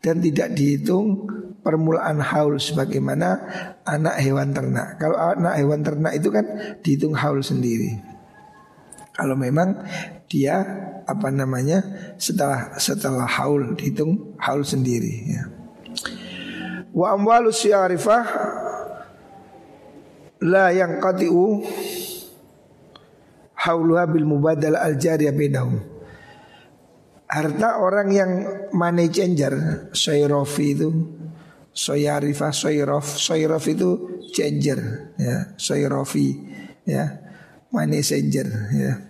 dan 0.00 0.16
tidak 0.24 0.56
dihitung 0.56 1.28
permulaan 1.60 2.24
haul 2.24 2.56
sebagaimana 2.56 3.36
anak 3.84 4.16
hewan 4.24 4.56
ternak. 4.56 4.96
Kalau 4.96 5.20
anak 5.20 5.60
hewan 5.60 5.84
ternak 5.84 6.16
itu 6.16 6.32
kan 6.32 6.48
dihitung 6.80 7.12
haul 7.12 7.44
sendiri. 7.44 8.00
Kalau 9.18 9.34
memang 9.34 9.82
dia 10.30 10.62
apa 11.02 11.34
namanya 11.34 11.82
setelah 12.22 12.78
setelah 12.78 13.26
haul 13.26 13.74
dihitung 13.74 14.38
haul 14.38 14.62
sendiri 14.62 15.14
ya. 15.26 15.42
Wa 16.94 17.18
amwalu 17.18 17.50
syarifah 17.50 18.22
la 20.46 20.70
yang 20.70 21.02
qatiu 21.02 21.66
hauluha 23.58 24.06
bil 24.06 24.22
mubadal 24.22 24.78
al 24.78 24.94
jariyah 24.94 25.34
bainahum. 25.34 25.82
Harta 27.28 27.82
orang 27.82 28.08
yang 28.08 28.30
money 28.72 29.10
changer, 29.12 29.90
syairofi 29.92 30.72
itu 30.72 30.88
Soyarifah, 31.78 32.50
soyrof, 32.50 33.06
soyrof 33.06 33.62
itu 33.70 34.18
changer, 34.34 35.14
ya, 35.14 35.54
soyrofi, 35.54 36.34
ya, 36.82 37.22
money 37.70 38.02
changer, 38.02 38.50
ya. 38.74 39.07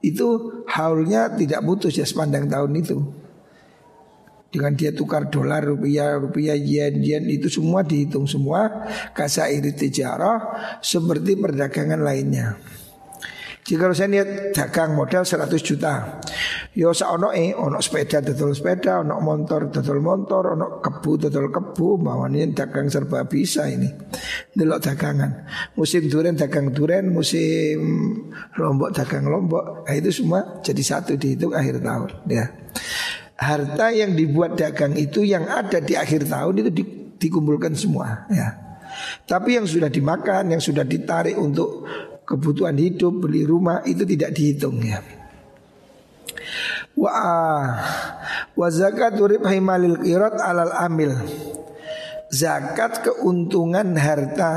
Itu 0.00 0.64
haulnya 0.68 1.32
tidak 1.36 1.60
putus 1.64 1.96
ya 1.96 2.08
sepanjang 2.08 2.48
tahun 2.48 2.72
itu. 2.76 2.98
Dengan 4.50 4.74
dia 4.74 4.90
tukar 4.90 5.30
dolar, 5.30 5.62
rupiah, 5.62 6.18
rupiah, 6.18 6.58
yen, 6.58 6.98
yen 7.04 7.24
itu 7.30 7.46
semua 7.46 7.86
dihitung 7.86 8.26
semua 8.26 8.88
kasairi 9.14 9.70
tijarah 9.70 10.42
seperti 10.82 11.38
perdagangan 11.38 12.02
lainnya. 12.02 12.58
Jika 13.62 13.94
saya 13.94 14.10
lihat 14.10 14.56
dagang 14.56 14.98
modal 14.98 15.22
100 15.22 15.54
juta 15.62 16.18
Yo 16.70 16.94
sa 16.94 17.10
ono 17.10 17.34
e 17.34 17.50
ono 17.50 17.82
sepeda 17.82 18.22
dodol 18.22 18.54
sepeda 18.54 19.02
Ono 19.02 19.18
motor 19.18 19.74
dodol 19.74 19.98
motor 19.98 20.54
Ono 20.54 20.78
kebu 20.78 21.26
dodol 21.26 21.50
kebu 21.50 21.98
ini 22.30 22.54
dagang 22.54 22.86
serba 22.86 23.26
bisa 23.26 23.66
ini. 23.66 23.90
Delok 24.54 24.78
dagangan. 24.78 25.50
Musim 25.74 26.06
duren 26.06 26.38
dagang 26.38 26.70
duren 26.70 27.10
Musim 27.10 27.78
lombok 28.54 28.94
dagang 28.94 29.26
lombok. 29.26 29.82
Nah, 29.82 29.94
Itu 29.98 30.14
semua 30.14 30.62
jadi 30.62 30.78
satu 30.78 31.18
dihitung 31.18 31.58
akhir 31.58 31.82
tahun 31.82 32.10
ya. 32.30 32.46
Harta 33.34 33.90
yang 33.90 34.14
dibuat 34.14 34.54
dagang 34.54 34.94
itu 34.94 35.26
yang 35.26 35.50
ada 35.50 35.82
di 35.82 35.98
akhir 35.98 36.30
tahun 36.30 36.54
itu 36.62 36.70
di, 36.70 36.84
dikumpulkan 37.18 37.74
semua 37.74 38.30
ya. 38.30 38.70
Tapi 39.26 39.58
yang 39.58 39.66
sudah 39.66 39.90
dimakan, 39.90 40.54
yang 40.54 40.62
sudah 40.62 40.86
ditarik 40.86 41.34
untuk 41.34 41.86
kebutuhan 42.26 42.78
hidup, 42.78 43.26
beli 43.26 43.42
rumah 43.42 43.82
itu 43.86 44.06
tidak 44.06 44.30
dihitung 44.34 44.78
ya. 44.82 45.19
Wa 46.98 47.12
wa 48.54 48.68
zakat 48.68 49.16
ribhi 49.16 49.58
qirat 50.04 50.36
alal 50.38 50.74
amil. 50.74 51.14
Zakat 52.30 53.02
keuntungan 53.02 53.98
harta 53.98 54.52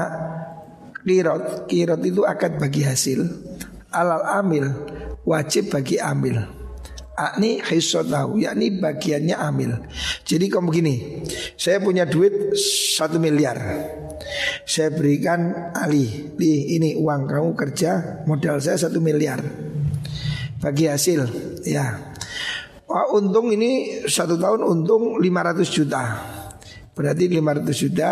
qirat, 1.01 1.65
qirat 1.65 2.01
itu 2.05 2.21
akad 2.25 2.61
bagi 2.61 2.85
hasil. 2.85 3.25
Alal 3.93 4.25
amil 4.41 4.65
wajib 5.25 5.73
bagi 5.73 5.97
amil. 5.97 6.63
Akni 7.13 7.61
tahu, 7.61 8.41
yakni 8.41 8.81
bagiannya 8.81 9.37
amil. 9.37 9.85
Jadi 10.25 10.49
kamu 10.49 10.65
begini, 10.65 10.95
saya 11.53 11.77
punya 11.77 12.09
duit 12.09 12.57
satu 12.97 13.21
miliar. 13.21 13.61
Saya 14.65 14.89
berikan 14.89 15.69
Ali, 15.77 16.33
di 16.33 16.73
ini 16.73 16.97
uang 16.97 17.29
kamu 17.29 17.53
kerja, 17.53 18.25
modal 18.25 18.57
saya 18.57 18.89
satu 18.89 18.97
miliar. 18.97 19.45
Bagi 20.57 20.89
hasil, 20.89 21.21
ya. 21.69 22.12
Wah, 22.93 23.09
untung 23.09 23.49
ini 23.49 24.05
satu 24.05 24.37
tahun 24.37 24.61
untung 24.61 25.17
500 25.17 25.65
juta. 25.65 26.03
Berarti 26.93 27.25
500 27.25 27.73
juta 27.73 28.09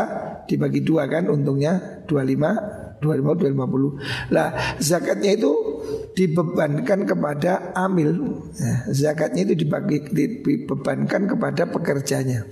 dibagi 0.49 0.81
dua 0.81 1.05
kan 1.05 1.29
untungnya 1.29 2.01
25 2.09 2.97
25 2.97 2.97
250. 2.97 4.33
Lah 4.33 4.49
zakatnya 4.81 5.37
itu 5.37 5.53
dibebankan 6.17 7.05
kepada 7.05 7.77
amil 7.77 8.41
ya, 8.57 8.89
zakatnya 8.89 9.53
itu 9.53 9.65
dibagi 9.65 9.97
dibebankan 10.11 11.29
kepada 11.29 11.69
pekerjanya 11.71 12.45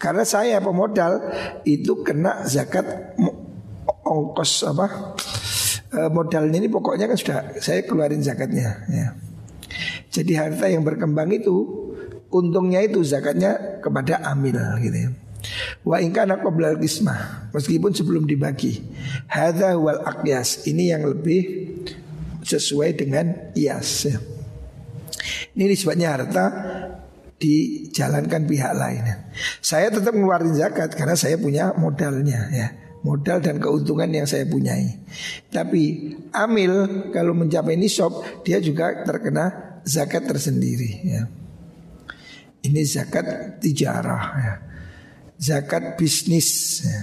karena 0.00 0.24
saya 0.24 0.58
pemodal 0.58 1.20
itu 1.68 2.00
kena 2.00 2.42
zakat 2.48 3.14
ongkos 4.04 4.66
apa 4.66 5.16
e, 5.92 6.00
modalnya 6.10 6.58
ini 6.64 6.68
pokoknya 6.72 7.06
kan 7.12 7.18
sudah 7.18 7.38
saya 7.60 7.84
keluarin 7.84 8.24
zakatnya 8.24 8.88
ya. 8.88 9.08
Jadi 10.14 10.46
harta 10.46 10.70
yang 10.70 10.86
berkembang 10.86 11.34
itu 11.34 11.66
untungnya 12.30 12.86
itu 12.86 13.02
zakatnya 13.02 13.82
kepada 13.82 14.22
amil 14.30 14.54
gitu 14.78 14.98
ya 14.98 15.10
Wa 15.84 16.00
ingkana 16.00 16.40
qoblal 16.40 16.80
qismah 16.80 17.52
Meskipun 17.52 17.92
sebelum 17.92 18.24
dibagi 18.24 18.80
Hadha 19.28 19.76
wal 19.76 20.00
aqyas 20.00 20.64
Ini 20.64 20.96
yang 20.96 21.04
lebih 21.04 21.68
sesuai 22.44 22.90
dengan 22.94 23.56
ias. 23.56 24.06
Ini 25.56 25.64
nisbatnya 25.64 26.12
harta 26.12 26.46
dijalankan 27.40 28.44
pihak 28.46 28.72
lain. 28.76 29.04
Saya 29.64 29.90
tetap 29.90 30.12
ngeluarin 30.14 30.54
zakat 30.54 30.92
karena 30.94 31.16
saya 31.16 31.40
punya 31.40 31.72
modalnya 31.74 32.52
ya. 32.52 32.68
Modal 33.04 33.44
dan 33.44 33.60
keuntungan 33.60 34.08
yang 34.08 34.24
saya 34.24 34.48
punyai. 34.48 34.96
Tapi 35.52 36.16
amil 36.32 37.04
kalau 37.12 37.36
mencapai 37.36 37.76
nisab 37.76 38.24
dia 38.48 38.56
juga 38.64 39.04
terkena 39.04 39.63
zakat 39.84 40.24
tersendiri 40.26 40.90
ya. 41.04 41.22
Ini 42.64 42.80
zakat 42.88 43.60
tijarah 43.60 44.24
ya. 44.40 44.54
Zakat 45.36 46.00
bisnis 46.00 46.80
ya. 46.84 47.00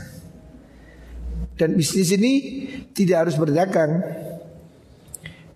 Dan 1.57 1.77
bisnis 1.77 2.09
ini 2.09 2.33
tidak 2.97 3.29
harus 3.29 3.37
berdagang 3.37 4.01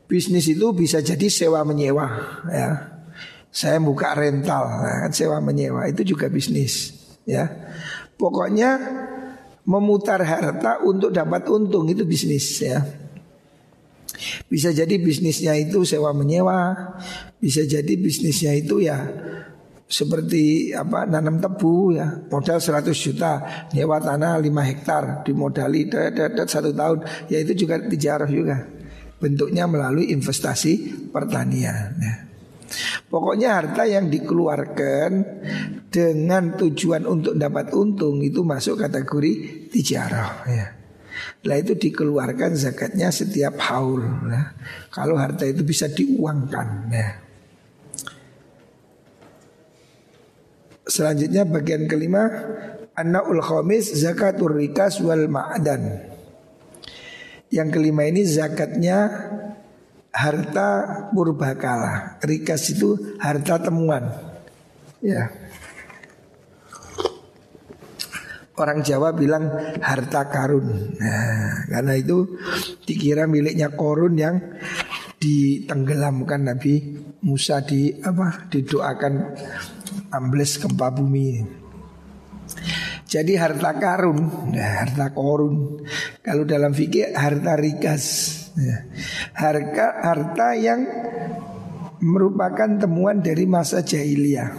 Bisnis 0.06 0.46
itu 0.46 0.70
bisa 0.70 1.02
jadi 1.02 1.28
sewa 1.34 1.66
menyewa 1.66 2.06
ya. 2.46 2.94
Saya 3.50 3.80
buka 3.80 4.14
rental, 4.14 4.68
ya, 4.84 5.08
sewa 5.10 5.42
menyewa 5.42 5.88
itu 5.90 6.14
juga 6.14 6.30
bisnis 6.30 6.94
ya. 7.26 7.50
Pokoknya 8.14 8.78
memutar 9.66 10.22
harta 10.22 10.86
untuk 10.86 11.10
dapat 11.10 11.50
untung 11.50 11.90
itu 11.90 12.06
bisnis 12.06 12.46
ya. 12.62 12.86
Bisa 14.48 14.72
jadi 14.72 14.96
bisnisnya 14.98 15.56
itu 15.58 15.84
sewa 15.84 16.16
menyewa, 16.16 16.74
bisa 17.38 17.64
jadi 17.66 17.94
bisnisnya 18.00 18.56
itu 18.56 18.84
ya 18.84 19.00
seperti 19.86 20.74
apa 20.74 21.06
nanam 21.06 21.38
tebu 21.38 21.94
ya 21.94 22.26
modal 22.34 22.58
100 22.58 22.90
juta 22.90 23.46
nyewa 23.70 24.02
tanah 24.02 24.42
5 24.42 24.50
hektar 24.74 25.22
dimodali 25.22 25.86
satu 26.50 26.74
tahun 26.74 27.06
ya 27.30 27.38
itu 27.38 27.54
juga 27.54 27.78
dijarah 27.78 28.26
juga 28.26 28.66
bentuknya 29.20 29.66
melalui 29.66 30.12
investasi 30.12 31.08
pertanian. 31.10 31.98
Ya. 31.98 32.16
Pokoknya 33.08 33.62
harta 33.62 33.86
yang 33.86 34.10
dikeluarkan 34.10 35.12
dengan 35.88 36.58
tujuan 36.58 37.06
untuk 37.08 37.38
dapat 37.38 37.72
untung 37.78 38.20
itu 38.26 38.42
masuk 38.42 38.82
kategori 38.82 39.34
tijarah 39.72 40.32
ya. 40.50 40.68
Lah 41.46 41.62
itu 41.62 41.78
dikeluarkan 41.78 42.58
zakatnya 42.58 43.14
setiap 43.14 43.62
haul 43.70 44.02
ya. 44.30 44.58
Kalau 44.90 45.14
harta 45.16 45.46
itu 45.46 45.62
bisa 45.62 45.86
diuangkan 45.86 46.68
ya. 46.90 47.10
Selanjutnya 50.86 51.46
bagian 51.46 51.90
kelima 51.90 52.30
Annaul 52.96 53.42
khamis 53.42 53.94
zakatul 53.94 54.56
wal 55.04 55.26
ma'dan 55.28 56.16
yang 57.54 57.70
kelima 57.70 58.10
ini 58.10 58.26
zakatnya 58.26 59.06
harta 60.16 60.70
purbakala. 61.12 62.18
Rikas 62.24 62.74
itu 62.74 63.16
harta 63.22 63.62
temuan. 63.62 64.12
Ya. 65.04 65.30
Orang 68.56 68.88
Jawa 68.88 69.12
bilang 69.12 69.52
harta 69.84 70.32
karun. 70.32 70.96
Nah, 70.96 71.68
karena 71.68 71.94
itu 72.00 72.40
dikira 72.88 73.28
miliknya 73.28 73.76
korun 73.76 74.16
yang 74.16 74.40
ditenggelamkan 75.20 76.48
Nabi 76.48 76.96
Musa 77.28 77.60
di 77.68 77.92
apa 78.00 78.48
didoakan 78.48 79.14
ambles 80.16 80.56
gempa 80.62 80.88
bumi. 80.96 81.44
Jadi 83.06 83.36
harta 83.36 83.76
karun, 83.76 84.50
nah, 84.56 84.88
harta 84.88 85.12
korun. 85.12 85.84
Kalau 86.24 86.48
dalam 86.48 86.72
fikih 86.72 87.12
harta 87.12 87.60
rikas, 87.60 88.04
ya. 88.56 88.88
harta 89.36 90.00
harta 90.00 90.48
yang 90.56 90.82
merupakan 92.02 92.68
temuan 92.80 93.24
dari 93.24 93.48
masa 93.48 93.84
jahiliyah. 93.86 94.50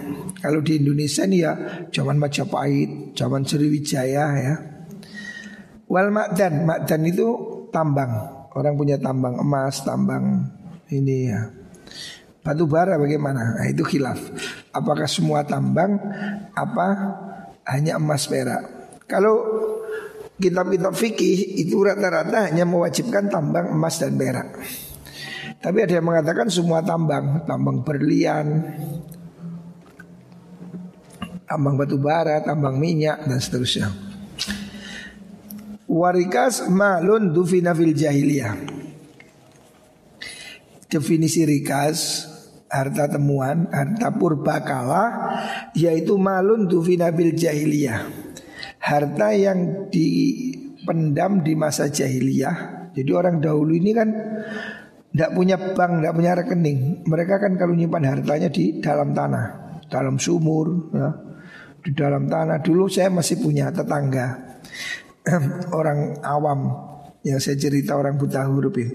Kalau 0.40 0.60
di 0.62 0.80
Indonesia 0.80 1.24
nih 1.26 1.40
ya 1.40 1.52
zaman 1.92 2.16
Majapahit, 2.20 3.16
zaman 3.16 3.42
Sriwijaya 3.44 4.26
ya. 4.40 4.54
Wal 5.86 6.10
makdan, 6.10 6.66
makdan 6.66 7.02
itu 7.06 7.28
tambang. 7.70 8.10
Orang 8.56 8.74
punya 8.80 8.96
tambang 8.96 9.36
emas, 9.36 9.84
tambang 9.84 10.48
ini 10.88 11.28
ya. 11.28 11.52
Batu 12.40 12.64
bara 12.64 12.94
bagaimana? 12.94 13.58
Nah, 13.58 13.66
itu 13.66 13.82
khilaf. 13.82 14.18
Apakah 14.70 15.10
semua 15.10 15.42
tambang 15.42 15.98
apa 16.54 16.88
hanya 17.66 17.98
emas 17.98 18.30
perak. 18.30 18.62
Kalau 19.10 19.42
kitab-kitab 20.38 20.94
fikih 20.94 21.58
itu 21.58 21.74
rata-rata 21.82 22.46
hanya 22.46 22.62
mewajibkan 22.62 23.26
tambang 23.26 23.74
emas 23.74 23.98
dan 23.98 24.14
perak. 24.14 24.62
Tapi 25.66 25.82
ada 25.82 25.98
yang 25.98 26.06
mengatakan 26.06 26.46
semua 26.46 26.78
tambang, 26.78 27.42
tambang 27.42 27.82
berlian, 27.82 28.70
tambang 31.42 31.74
batu 31.74 31.98
bara, 31.98 32.38
tambang 32.46 32.78
minyak 32.78 33.26
dan 33.26 33.42
seterusnya. 33.42 33.90
Warikas 35.90 36.70
malun 36.70 37.34
dufina 37.34 37.74
fil 37.74 37.98
jahiliyah. 37.98 38.54
Definisi 40.86 41.42
rikas 41.42 42.30
harta 42.70 43.10
temuan, 43.10 43.66
harta 43.66 44.14
purba 44.14 44.62
kala 44.62 45.04
yaitu 45.74 46.14
malun 46.14 46.70
tufina 46.70 47.10
bil 47.10 47.34
jahiliyah. 47.34 48.06
harta 48.86 49.34
yang 49.34 49.90
dipendam 49.90 51.42
di 51.42 51.58
masa 51.58 51.90
jahiliyah. 51.90 52.88
Jadi 52.94 53.10
orang 53.10 53.42
dahulu 53.42 53.74
ini 53.74 53.90
kan 53.90 54.08
tidak 55.16 55.32
punya 55.32 55.56
bank, 55.56 56.04
tidak 56.04 56.12
punya 56.12 56.32
rekening. 56.36 56.80
Mereka 57.08 57.40
kan 57.40 57.56
kalau 57.56 57.72
nyimpan 57.72 58.04
hartanya 58.04 58.52
di 58.52 58.84
dalam 58.84 59.16
tanah, 59.16 59.80
dalam 59.88 60.20
sumur, 60.20 60.92
ya. 60.92 61.08
di 61.80 61.96
dalam 61.96 62.28
tanah. 62.28 62.60
Dulu 62.60 62.84
saya 62.92 63.08
masih 63.08 63.40
punya 63.40 63.72
tetangga 63.72 64.60
orang 65.80 66.20
awam 66.20 66.68
yang 67.24 67.40
saya 67.40 67.56
cerita 67.56 67.96
orang 67.96 68.20
buta 68.20 68.44
huruf 68.44 68.76
itu. 68.76 68.92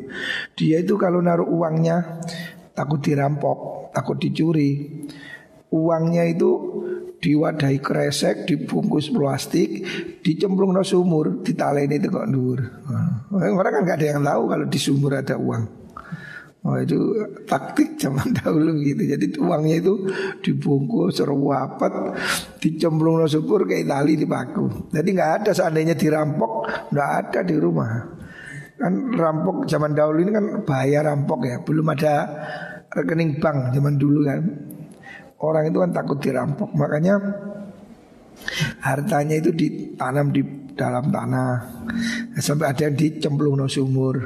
Dia 0.54 0.86
itu 0.86 0.94
kalau 0.94 1.26
naruh 1.26 1.50
uangnya 1.50 2.22
takut 2.78 3.02
dirampok, 3.02 3.90
takut 3.90 4.22
dicuri. 4.22 5.02
Uangnya 5.74 6.30
itu 6.30 6.54
diwadahi 7.18 7.82
kresek, 7.82 8.46
dibungkus 8.46 9.10
plastik, 9.10 9.90
dicemplung 10.22 10.70
no 10.70 10.86
sumur, 10.86 11.42
ditaleni 11.42 11.98
itu 11.98 12.14
kok 12.14 12.30
dur. 12.30 12.62
Orang 13.34 13.74
kan 13.74 13.82
gak 13.90 13.98
ada 13.98 14.08
yang 14.14 14.22
tahu 14.22 14.42
kalau 14.54 14.66
di 14.70 14.78
sumur 14.78 15.18
ada 15.18 15.34
uang. 15.34 15.81
Oh 16.62 16.78
itu 16.78 17.18
taktik 17.50 17.98
zaman 17.98 18.34
dahulu 18.38 18.78
gitu. 18.86 19.02
Jadi 19.02 19.34
uangnya 19.42 19.82
itu 19.82 19.94
dibungkus 20.46 21.18
rapat, 21.26 22.14
dicemplung 22.62 23.18
no 23.18 23.26
sumur 23.26 23.66
kayak 23.66 23.90
tali 23.90 24.14
dipaku. 24.14 24.94
Jadi 24.94 25.10
nggak 25.10 25.32
ada 25.42 25.52
seandainya 25.58 25.98
dirampok, 25.98 26.70
nggak 26.94 27.10
ada 27.18 27.40
di 27.42 27.56
rumah. 27.58 27.90
Kan 28.78 28.94
rampok 29.14 29.66
zaman 29.66 29.98
dahulu 29.98 30.22
ini 30.22 30.32
kan 30.34 30.46
bahaya 30.62 31.02
rampok 31.02 31.50
ya. 31.50 31.58
Belum 31.66 31.86
ada 31.98 32.14
rekening 32.94 33.42
bank 33.42 33.74
zaman 33.74 33.98
dulu 33.98 34.20
kan. 34.22 34.42
Orang 35.42 35.66
itu 35.66 35.82
kan 35.82 35.90
takut 35.90 36.22
dirampok. 36.22 36.70
Makanya 36.78 37.18
hartanya 38.86 39.42
itu 39.42 39.50
ditanam 39.50 40.30
di 40.30 40.46
dalam 40.82 41.14
tanah 41.14 41.52
sampai 42.42 42.74
ada 42.74 42.90
yang 42.90 42.98
dicemplung 42.98 43.62
no 43.62 43.70
sumur. 43.70 44.18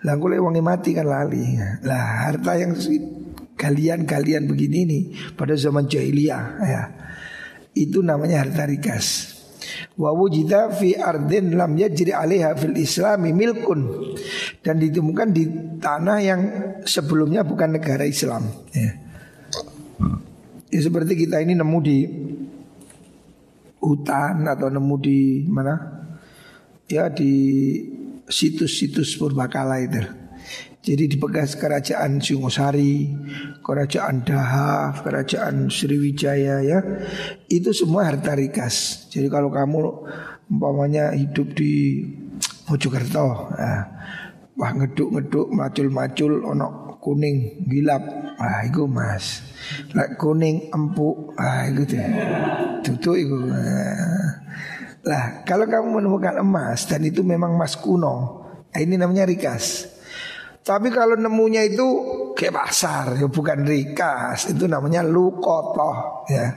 Lah 0.00 0.16
wonge 0.16 0.64
mati 0.64 0.96
kan 0.96 1.04
lali. 1.04 1.60
Lah 1.84 2.24
harta 2.24 2.56
yang 2.56 2.72
kalian-kalian 3.60 4.48
begini 4.48 4.78
nih 4.88 5.02
pada 5.36 5.52
zaman 5.52 5.84
jahiliyah 5.84 6.44
ya. 6.64 6.82
Itu 7.76 8.00
namanya 8.00 8.48
harta 8.48 8.64
rikas 8.64 9.36
wa 10.00 10.10
wujida 10.16 10.72
fi 10.72 10.96
ardin 10.96 11.54
lam 11.54 11.76
yajri 11.76 12.12
alaiha 12.14 12.56
fil 12.56 12.76
islami 12.76 13.36
milkun 13.36 13.84
dan 14.64 14.80
ditemukan 14.80 15.28
di 15.30 15.44
tanah 15.78 16.18
yang 16.20 16.40
sebelumnya 16.84 17.44
bukan 17.44 17.76
negara 17.76 18.04
Islam 18.08 18.48
ya. 18.72 18.92
ya 20.72 20.80
seperti 20.80 21.26
kita 21.26 21.44
ini 21.44 21.56
nemu 21.56 21.78
di 21.84 21.98
hutan 23.80 24.46
atau 24.46 24.68
nemu 24.68 24.96
di 25.00 25.20
mana? 25.48 25.74
Ya 26.86 27.08
di 27.08 27.32
situs-situs 28.30 29.18
purbakala 29.18 29.80
itu. 29.82 30.02
Jadi 30.80 31.12
di 31.12 31.16
bekas 31.20 31.60
kerajaan 31.60 32.24
Singosari, 32.24 33.12
kerajaan 33.60 34.24
Dahaf, 34.24 35.04
kerajaan 35.04 35.68
Sriwijaya 35.68 36.64
ya, 36.64 36.80
itu 37.52 37.68
semua 37.76 38.08
harta 38.08 38.32
rikas. 38.32 39.04
Jadi 39.12 39.28
kalau 39.28 39.52
kamu 39.52 40.08
umpamanya 40.48 41.12
hidup 41.12 41.52
di 41.52 42.00
Mojokerto, 42.64 43.52
ya, 43.60 43.92
wah 44.56 44.72
ngeduk-ngeduk 44.72 45.52
macul-macul 45.52 46.48
ono 46.48 46.79
kuning 47.00 47.64
gilap, 47.66 48.04
wah 48.36 48.60
itu 48.62 48.84
mas. 48.84 49.40
Lah 49.96 50.14
kuning 50.20 50.68
empuk, 50.70 51.34
ah 51.40 51.64
itu 51.66 51.82
tuh, 51.88 52.00
tutup 52.84 53.16
itu. 53.16 53.36
Lah 55.04 55.42
kalau 55.48 55.64
kamu 55.64 56.00
menemukan 56.00 56.44
emas 56.44 56.84
dan 56.84 57.00
itu 57.02 57.24
memang 57.24 57.56
emas 57.56 57.74
kuno, 57.80 58.44
ini 58.76 59.00
namanya 59.00 59.24
rikas. 59.24 59.88
Tapi 60.60 60.92
kalau 60.92 61.16
nemunya 61.16 61.72
itu 61.72 61.86
kayak 62.36 62.52
pasar, 62.52 63.16
ya 63.16 63.26
bukan 63.32 63.64
rikas, 63.64 64.52
itu 64.52 64.68
namanya 64.68 65.00
lukoto 65.00 66.22
ya. 66.28 66.52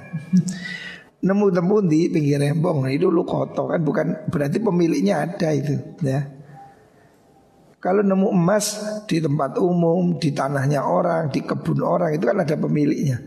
Nemu 1.24 1.56
temu 1.56 1.80
di 1.88 2.12
pinggir 2.12 2.36
rembong, 2.36 2.84
nah 2.84 2.92
itu 2.92 3.08
lukoto 3.08 3.72
kan 3.72 3.80
bukan 3.80 4.28
berarti 4.28 4.60
pemiliknya 4.60 5.24
ada 5.24 5.56
itu 5.56 5.80
ya. 6.04 6.33
Kalau 7.84 8.00
nemu 8.00 8.32
emas 8.32 8.80
di 9.04 9.20
tempat 9.20 9.60
umum, 9.60 10.16
di 10.16 10.32
tanahnya 10.32 10.88
orang, 10.88 11.28
di 11.28 11.44
kebun 11.44 11.84
orang 11.84 12.16
itu 12.16 12.24
kan 12.24 12.40
ada 12.40 12.56
pemiliknya. 12.56 13.20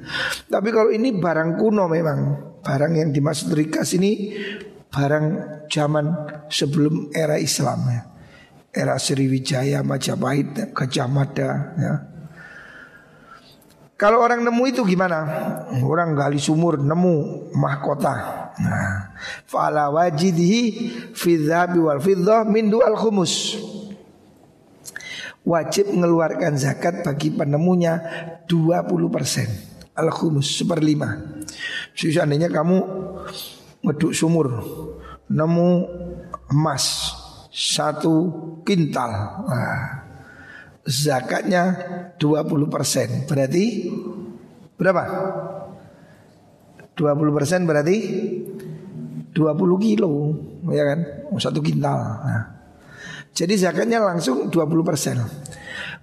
Tapi 0.48 0.72
kalau 0.72 0.88
ini 0.88 1.12
barang 1.12 1.60
kuno 1.60 1.84
memang, 1.92 2.18
barang 2.64 2.92
yang 2.96 3.12
dimaksud 3.12 3.52
rikas 3.52 4.00
ini 4.00 4.32
barang 4.88 5.26
zaman 5.68 6.06
sebelum 6.48 7.12
era 7.12 7.36
Islam 7.36 7.80
ya 7.84 8.16
era 8.76 9.00
Sriwijaya, 9.00 9.80
Majapahit, 9.80 10.76
Gajah 10.76 11.08
Mada 11.08 11.50
ya. 11.80 11.94
Kalau 13.96 14.20
orang 14.20 14.44
nemu 14.44 14.62
itu 14.68 14.84
gimana? 14.84 15.24
Orang 15.80 16.12
gali 16.12 16.36
sumur 16.36 16.76
nemu 16.76 17.48
mahkota. 17.56 18.12
Nah, 18.60 19.16
fala 19.48 19.88
wajidihi 19.88 20.62
fi 21.16 21.40
dzahabi 21.40 21.80
wal 21.80 21.96
fiddah 22.04 22.44
min 22.44 22.68
dual 22.68 22.92
khumus. 22.92 23.56
Wajib 25.46 25.94
mengeluarkan 25.94 26.58
zakat 26.58 27.06
bagi 27.06 27.30
penemunya 27.30 28.02
20% 28.50 29.94
al 29.94 30.10
khumus 30.10 30.58
seperlima. 30.58 31.38
Seandainya 31.94 32.50
kamu 32.50 32.76
ngeduk 33.86 34.12
sumur 34.12 34.60
nemu 35.30 35.70
emas 36.50 37.14
satu 37.54 38.14
kintal. 38.66 39.10
Nah, 39.48 39.82
zakatnya 40.84 41.62
20 42.18 42.66
persen. 42.66 43.24
Berarti 43.24 43.88
berapa? 44.76 45.02
20 46.96 47.36
persen 47.36 47.60
berarti 47.68 47.96
20 49.30 49.84
kilo, 49.84 50.12
ya 50.72 50.84
kan? 50.90 51.00
Satu 51.36 51.60
kintal. 51.60 51.98
Nah. 52.24 52.55
Jadi 53.36 53.54
zakatnya 53.60 54.00
langsung 54.00 54.48
20 54.48 54.56
persen. 54.80 55.20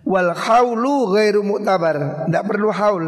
Wal 0.05 0.37
haulu 0.37 1.17
ghairu 1.17 1.41
mu'tabar. 1.41 2.29
Tidak 2.29 2.43
perlu 2.45 2.69
haul. 2.69 3.05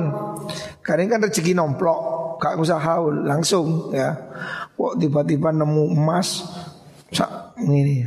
Karena 0.82 1.18
kan 1.18 1.30
rezeki 1.30 1.54
nomplok, 1.54 2.00
gak 2.42 2.58
usah 2.58 2.82
haul, 2.82 3.26
langsung 3.26 3.94
ya. 3.94 4.18
Kok 4.74 4.98
tiba-tiba 4.98 5.54
nemu 5.54 5.94
emas 5.94 6.42
sak 7.16 7.56
ini 7.64 8.04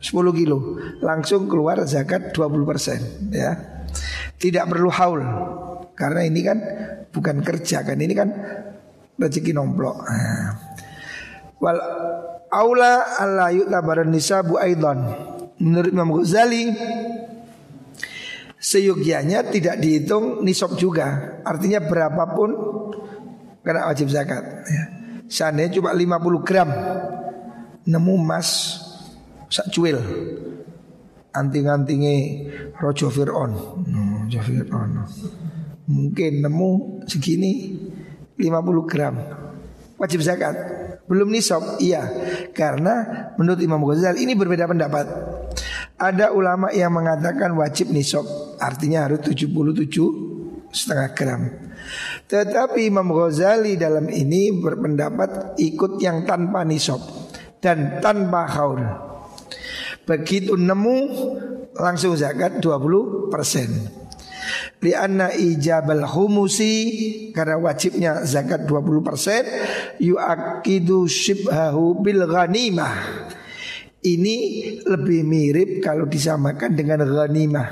10 0.00 0.10
kilo 0.32 0.80
langsung 1.04 1.46
keluar 1.46 1.84
zakat 1.86 2.34
20 2.34 2.66
persen 2.66 3.00
ya 3.30 3.52
tidak 4.40 4.66
perlu 4.72 4.90
haul 4.90 5.22
karena 5.94 6.26
ini 6.26 6.40
kan 6.40 6.58
bukan 7.14 7.44
kerja 7.44 7.86
kan 7.86 8.00
ini 8.00 8.14
kan 8.16 8.32
rezeki 9.20 9.52
nomplok 9.54 10.02
nah. 10.02 10.50
wal 11.60 11.78
aula 12.50 13.20
alla 13.20 13.52
yu'tabaran 13.52 14.08
nisabu 14.08 14.56
aidan 14.56 15.29
menurut 15.60 15.90
Imam 15.92 16.10
Ghazali 16.16 16.72
seyogianya 18.60 19.46
tidak 19.48 19.80
dihitung 19.80 20.44
nisab 20.44 20.76
juga 20.76 21.40
artinya 21.44 21.80
berapapun 21.84 22.50
kena 23.60 23.88
wajib 23.88 24.08
zakat 24.08 24.42
ya. 24.68 24.84
seandainya 25.28 25.76
cuma 25.80 25.92
50 25.92 26.48
gram 26.48 26.68
nemu 27.84 28.14
emas 28.16 28.48
sak 29.48 29.68
cuil 29.72 30.00
anting-antinge 31.34 32.14
Rojo 32.78 33.10
Fir'aun. 33.10 33.52
Mungkin 35.90 36.32
nemu 36.42 36.70
segini 37.06 37.78
50 38.38 38.90
gram. 38.90 39.14
Wajib 40.00 40.22
zakat. 40.24 40.54
Belum 41.10 41.28
nisab, 41.28 41.82
iya. 41.82 42.06
Karena 42.54 43.26
menurut 43.34 43.60
Imam 43.60 43.82
Ghazali 43.82 44.22
ini 44.22 44.38
berbeda 44.38 44.70
pendapat. 44.70 45.06
Ada 46.00 46.32
ulama 46.32 46.72
yang 46.72 46.96
mengatakan 46.96 47.52
wajib 47.60 47.92
nisab, 47.92 48.24
artinya 48.56 49.04
harus 49.04 49.20
77 49.20 49.52
setengah 50.72 51.08
gram. 51.12 51.42
Tetapi 52.24 52.88
Imam 52.88 53.10
Ghazali 53.12 53.76
dalam 53.76 54.08
ini 54.08 54.54
berpendapat 54.54 55.60
ikut 55.60 56.00
yang 56.00 56.24
tanpa 56.24 56.64
nisab 56.64 57.04
dan 57.60 58.00
tanpa 58.00 58.48
haul. 58.48 58.80
Begitu 60.08 60.56
nemu 60.56 60.98
langsung 61.76 62.16
zakat 62.16 62.64
20 62.64 63.28
persen. 63.28 63.68
Lianna 64.80 65.36
ijabal 65.36 66.08
humusi 66.08 66.74
karena 67.36 67.60
wajibnya 67.60 68.24
zakat 68.24 68.64
20 68.64 69.04
persen 69.04 69.44
yuakidu 70.00 71.04
shibhahu 71.04 72.00
bil 72.00 72.24
ghanimah. 72.24 72.96
Ini 74.00 74.36
lebih 74.88 75.20
mirip 75.28 75.70
kalau 75.84 76.08
disamakan 76.08 76.72
dengan 76.72 77.04
ghanimah. 77.04 77.68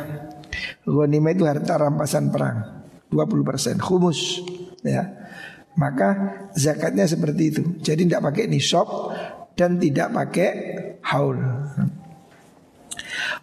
Ghanimah 0.85 1.33
itu 1.33 1.45
harta 1.49 1.81
rampasan 1.81 2.29
perang 2.29 2.85
20 3.09 3.49
persen 3.49 3.77
humus 3.81 4.45
ya. 4.85 5.09
Maka 5.81 6.09
zakatnya 6.53 7.09
seperti 7.09 7.43
itu. 7.49 7.63
Jadi 7.81 8.05
tidak 8.05 8.29
pakai 8.29 8.45
nisab 8.45 8.89
dan 9.57 9.81
tidak 9.81 10.13
pakai 10.13 10.51
haul. 11.09 11.39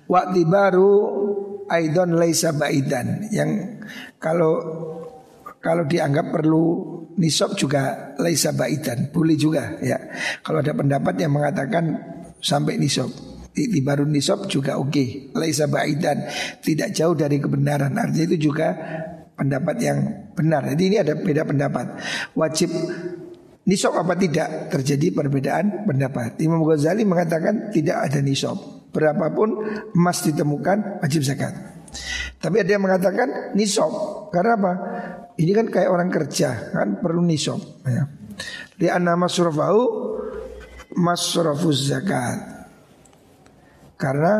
Waktu 0.05 0.45
baru 0.45 0.91
aidon 1.65 2.13
laisa 2.13 2.53
baidan 2.53 3.33
yang 3.33 3.81
kalau 4.21 4.61
kalau 5.57 5.81
dianggap 5.89 6.29
perlu 6.29 6.65
nisab 7.17 7.57
juga 7.57 8.13
laisa 8.21 8.53
baidan 8.53 9.09
boleh 9.09 9.33
juga 9.33 9.81
ya. 9.81 9.97
Kalau 10.45 10.61
ada 10.61 10.77
pendapat 10.77 11.17
yang 11.17 11.33
mengatakan 11.33 11.83
sampai 12.45 12.77
nisab. 12.77 13.09
Baru 13.81 14.05
nisab 14.05 14.45
juga 14.45 14.77
oke. 14.77 14.93
Okay. 14.93 15.07
Laisa 15.33 15.65
baidan. 15.65 16.29
Tidak 16.61 16.93
jauh 16.93 17.17
dari 17.17 17.41
kebenaran. 17.41 17.97
Artinya 17.97 18.25
itu 18.29 18.53
juga 18.53 18.77
pendapat 19.33 19.75
yang 19.81 19.97
benar. 20.37 20.69
Jadi 20.69 20.83
ini 20.93 20.97
ada 21.01 21.17
beda 21.17 21.41
pendapat. 21.47 21.97
Wajib 22.37 22.69
nisab 23.65 23.97
apa 23.97 24.13
tidak? 24.13 24.69
Terjadi 24.69 25.09
perbedaan 25.15 25.87
pendapat. 25.89 26.37
Imam 26.45 26.61
Ghazali 26.61 27.07
mengatakan 27.07 27.73
tidak 27.73 28.11
ada 28.11 28.19
nisab. 28.21 28.59
Berapapun 28.93 29.59
emas 29.91 30.23
ditemukan 30.23 31.03
wajib 31.03 31.23
zakat. 31.25 31.51
Tapi 32.39 32.59
ada 32.59 32.75
yang 32.75 32.83
mengatakan 32.83 33.55
nisab. 33.55 33.91
Karena 34.35 34.59
apa? 34.59 34.73
Ini 35.35 35.51
kan 35.51 35.67
kayak 35.71 35.89
orang 35.91 36.11
kerja. 36.11 36.75
Kan 36.75 36.99
perlu 36.99 37.23
nisab 37.23 37.59
ya. 37.87 38.03
Lianna 38.75 39.15
masrafahu 39.15 40.14
Masrafuz 40.95 41.91
zakat. 41.91 42.67
Karena 43.95 44.33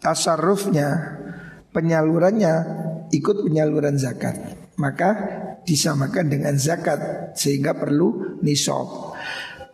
tasarrufnya 0.00 0.88
penyalurannya 1.72 2.54
ikut 3.12 3.44
penyaluran 3.44 4.00
zakat. 4.00 4.36
Maka 4.80 5.10
disamakan 5.68 6.26
dengan 6.32 6.56
zakat 6.56 7.32
sehingga 7.36 7.76
perlu 7.76 8.40
nisab. 8.40 9.16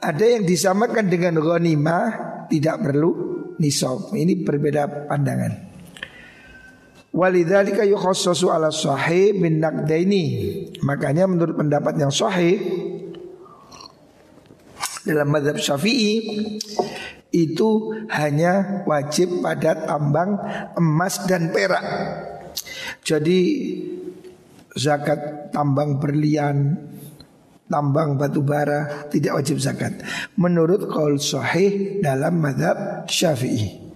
Ada 0.03 0.39
yang 0.39 0.45
disamakan 0.45 1.07
dengan 1.07 1.39
ghanimah 1.39 2.05
tidak 2.51 2.83
perlu 2.83 3.11
nisab. 3.63 4.11
Ini 4.13 4.43
berbeda 4.43 5.07
pandangan. 5.07 5.67
Walidzalika 7.17 7.81
yukhassasu 7.87 8.53
ala 8.53 8.69
sahih 8.69 9.33
bin 9.33 9.63
naqdaini. 9.63 10.27
Makanya 10.85 11.25
menurut 11.25 11.57
pendapat 11.57 11.97
yang 11.97 12.13
sahih 12.13 12.61
dalam 15.07 15.31
madhab 15.31 15.57
syafi'i 15.57 16.13
itu 17.31 17.71
hanya 18.11 18.83
wajib 18.89 19.41
pada 19.45 19.87
tambang 19.87 20.35
emas 20.75 21.23
dan 21.31 21.55
perak. 21.55 21.85
Jadi 23.07 23.41
zakat 24.75 25.53
tambang 25.55 26.03
berlian, 26.03 26.75
tambang 27.71 28.19
batu 28.19 28.43
bara 28.43 29.07
tidak 29.11 29.43
wajib 29.43 29.63
zakat. 29.63 30.03
Menurut 30.35 30.91
kaul 30.91 31.19
sahih 31.23 32.03
dalam 32.03 32.43
madhab 32.43 33.07
syafi'i. 33.07 33.87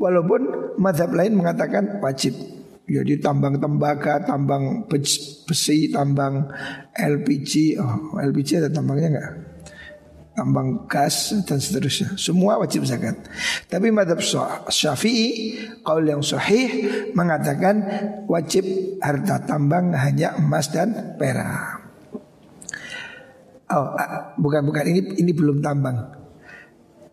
Walaupun 0.00 0.74
madhab 0.82 1.14
lain 1.14 1.38
mengatakan 1.38 2.02
wajib. 2.02 2.34
Jadi 2.82 3.22
tambang 3.22 3.62
tembaga, 3.62 4.18
tambang 4.26 4.90
besi, 4.90 5.86
tambang 5.94 6.50
LPG. 6.92 7.78
Oh, 7.78 8.18
LPG 8.18 8.58
ada 8.58 8.68
tambangnya 8.74 9.08
enggak? 9.16 9.51
Tambang 10.32 10.88
gas 10.88 11.32
dan 11.44 11.60
seterusnya. 11.60 12.16
Semua 12.16 12.56
wajib 12.56 12.88
zakat. 12.88 13.16
Tapi 13.68 13.92
madhab 13.92 14.20
syafi'i 14.68 15.60
Kaul 15.84 16.08
yang 16.08 16.24
sahih 16.24 16.68
mengatakan 17.12 17.84
wajib 18.28 18.64
harta 19.00 19.44
tambang 19.44 19.92
hanya 19.92 20.36
emas 20.40 20.72
dan 20.72 21.16
perak. 21.20 21.84
Oh, 23.72 23.96
bukan 24.36 24.68
bukan 24.68 24.84
ini 24.88 25.00
ini 25.20 25.32
belum 25.32 25.64
tambang. 25.64 26.20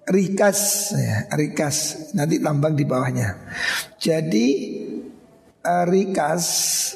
Rikas 0.10 0.91
ya, 0.97 1.29
rikas 1.38 2.10
nanti 2.17 2.41
tambang 2.41 2.73
di 2.73 2.84
bawahnya. 2.84 3.36
Jadi 4.01 4.47
rikas 5.63 6.43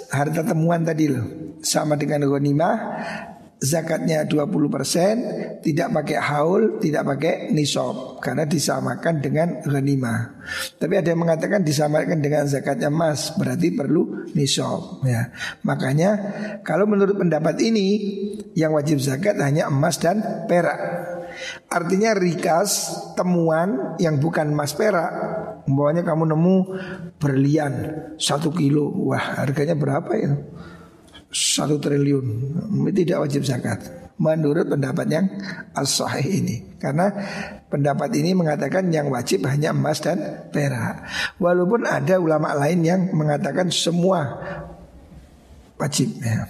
harta 0.09 0.41
temuan 0.41 0.81
tadi 0.81 1.05
loh 1.11 1.25
sama 1.61 1.99
dengan 1.99 2.25
ghanimah 2.25 2.75
zakatnya 3.63 4.27
20% 4.27 5.63
tidak 5.63 5.87
pakai 5.95 6.19
haul, 6.19 6.83
tidak 6.83 7.07
pakai 7.15 7.55
nisab 7.55 8.19
karena 8.19 8.43
disamakan 8.43 9.23
dengan 9.23 9.63
ghanimah. 9.63 10.43
Tapi 10.75 10.99
ada 10.99 11.15
yang 11.15 11.23
mengatakan 11.23 11.63
disamakan 11.63 12.19
dengan 12.19 12.43
zakatnya 12.43 12.91
emas, 12.91 13.31
berarti 13.39 13.71
perlu 13.71 14.27
nisab 14.35 15.07
ya. 15.07 15.31
Makanya 15.63 16.09
kalau 16.67 16.83
menurut 16.83 17.15
pendapat 17.15 17.63
ini 17.63 17.87
yang 18.51 18.75
wajib 18.75 18.99
zakat 18.99 19.39
hanya 19.39 19.71
emas 19.71 19.95
dan 19.95 20.45
perak. 20.51 20.79
Artinya 21.65 22.13
rikas 22.13 22.93
temuan 23.17 23.97
yang 23.97 24.21
bukan 24.21 24.53
emas 24.53 24.77
perak 24.77 25.09
Umpamanya 25.65 26.05
kamu 26.05 26.29
nemu 26.29 26.57
berlian 27.17 27.73
satu 28.21 28.53
kilo 28.53 28.93
Wah 29.09 29.41
harganya 29.41 29.73
berapa 29.73 30.13
ya 30.13 30.37
satu 31.33 31.81
triliun. 31.81 32.25
Tidak 32.93 33.17
wajib 33.17 33.41
zakat. 33.43 33.81
Menurut 34.21 34.69
pendapat 34.69 35.09
yang 35.09 35.25
as-sahih 35.73 36.45
ini. 36.45 36.77
Karena 36.77 37.09
pendapat 37.67 38.13
ini 38.13 38.37
mengatakan 38.37 38.93
yang 38.93 39.09
wajib 39.09 39.49
hanya 39.49 39.73
emas 39.73 39.99
dan 39.99 40.47
perak. 40.53 41.09
Walaupun 41.41 41.89
ada 41.89 42.21
ulama 42.21 42.53
lain 42.53 42.85
yang 42.85 43.01
mengatakan 43.11 43.73
semua 43.73 44.37
wajib 45.81 46.13
ya. 46.21 46.45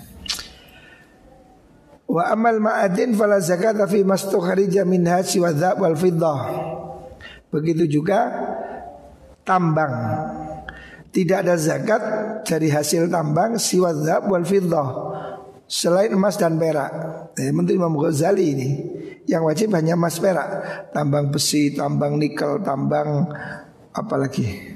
Wa 2.03 2.35
amal 2.35 2.59
ma'adin 2.59 3.15
fala 3.15 3.39
zakat 3.39 3.79
fi 3.89 4.03
mastukharija 4.03 4.83
minha 4.83 5.23
siwa 5.23 5.55
wal 5.79 5.95
fiddah. 5.97 6.41
Begitu 7.49 7.87
juga 7.87 8.29
tambang 9.47 9.93
tidak 11.13 11.45
ada 11.45 11.55
zakat 11.61 12.01
dari 12.41 12.73
hasil 12.73 13.05
tambang 13.07 13.61
siwadzab 13.61 14.25
wal 14.25 14.41
fiddah 14.41 14.89
selain 15.69 16.13
emas 16.13 16.35
dan 16.41 16.57
perak. 16.57 16.91
Eh, 17.37 17.53
menurut 17.53 17.73
Imam 17.73 17.93
Ghazali 17.97 18.45
ini 18.53 18.69
yang 19.29 19.45
wajib 19.45 19.71
hanya 19.77 19.93
emas 19.93 20.17
perak, 20.17 20.49
tambang 20.91 21.29
besi, 21.29 21.71
tambang 21.73 22.17
nikel, 22.17 22.65
tambang 22.65 23.29
apalagi. 23.93 24.73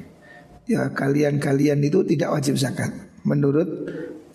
Ya 0.67 0.91
kalian-kalian 0.91 1.79
itu 1.81 2.03
tidak 2.03 2.37
wajib 2.37 2.59
zakat 2.59 2.91
menurut 3.23 3.67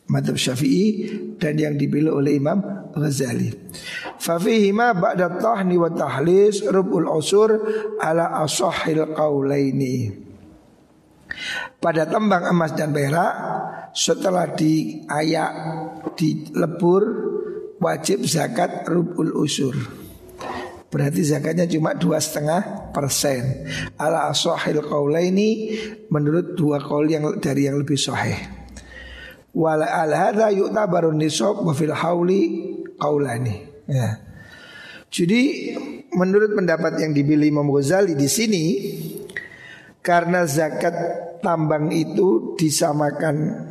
madhab 0.08 0.36
syafi'i 0.36 1.08
dan 1.36 1.56
yang 1.56 1.74
dipilih 1.76 2.12
oleh 2.12 2.36
Imam 2.36 2.60
Ghazali. 2.92 3.52
Fafihima 4.20 4.96
ba'da 4.96 5.40
tahni 5.40 5.76
wa 5.76 5.92
tahlis 5.92 6.64
rubul 6.68 7.08
usur 7.08 7.52
ala 8.00 8.42
asahil 8.44 9.12
qaulaini. 9.12 10.21
Pada 11.82 12.06
tembang 12.06 12.46
emas 12.46 12.72
dan 12.78 12.94
perak 12.94 13.34
setelah 13.92 14.50
diayak 14.54 15.52
dilebur 16.14 17.02
wajib 17.82 18.22
zakat 18.24 18.86
rubul 18.86 19.34
usur. 19.42 19.74
Berarti 20.92 21.24
zakatnya 21.24 21.64
cuma 21.64 21.96
dua 21.96 22.20
setengah 22.20 22.92
persen. 22.92 23.64
Ala 23.96 24.28
asohil 24.28 24.84
ini 25.24 25.72
menurut 26.12 26.52
dua 26.52 26.84
kaul 26.84 27.08
yang 27.08 27.40
dari 27.40 27.64
yang 27.64 27.80
lebih 27.80 27.96
sahih. 27.96 28.36
Wala 29.56 29.88
al 29.88 30.12
hadza 30.12 30.52
yu'tabaru 30.52 31.16
nisab 31.16 31.64
wa 31.64 31.72
fil 31.72 31.96
hauli 31.96 32.76
qaulani. 33.00 33.56
Ya. 33.88 34.20
Jadi 35.12 35.72
menurut 36.12 36.56
pendapat 36.56 37.00
yang 37.00 37.12
dipilih 37.16 37.52
Imam 37.52 37.68
Ghazali 37.68 38.16
di 38.16 38.28
sini 38.28 38.64
karena 40.02 40.44
zakat 40.44 40.94
tambang 41.38 41.94
itu 41.94 42.58
disamakan 42.58 43.66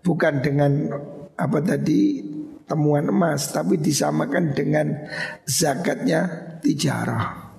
bukan 0.00 0.34
dengan 0.40 0.72
apa 1.36 1.58
tadi 1.60 2.24
temuan 2.64 3.12
emas 3.12 3.52
tapi 3.52 3.76
disamakan 3.76 4.56
dengan 4.56 4.88
zakatnya 5.44 6.20
tijarah. 6.64 7.52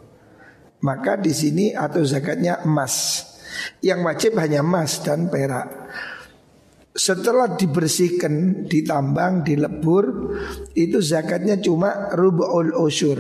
Maka 0.84 1.16
di 1.16 1.32
sini 1.32 1.72
atau 1.72 2.04
zakatnya 2.04 2.66
emas. 2.66 3.24
Yang 3.80 4.00
wajib 4.02 4.32
hanya 4.42 4.66
emas 4.66 5.00
dan 5.06 5.30
perak. 5.30 5.70
Setelah 6.94 7.54
dibersihkan, 7.54 8.66
ditambang, 8.66 9.46
dilebur, 9.46 10.36
itu 10.74 11.00
zakatnya 11.00 11.62
cuma 11.62 12.12
rub'ul 12.14 12.74
usur 12.76 13.18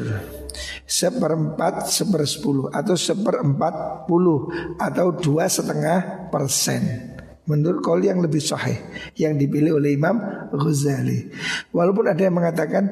seperempat 0.85 1.89
sepersepuluh 1.89 2.69
atau 2.69 2.93
seperempat 2.93 4.05
puluh 4.05 4.47
atau 4.77 5.11
dua 5.13 5.49
setengah 5.49 6.29
persen 6.29 7.13
menurut 7.43 7.83
kol 7.83 7.99
yang 7.99 8.23
lebih 8.23 8.39
sahih 8.39 8.79
yang 9.19 9.35
dipilih 9.35 9.75
oleh 9.75 9.99
Imam 9.99 10.15
Ghazali. 10.55 11.27
Walaupun 11.75 12.07
ada 12.07 12.21
yang 12.23 12.35
mengatakan 12.39 12.87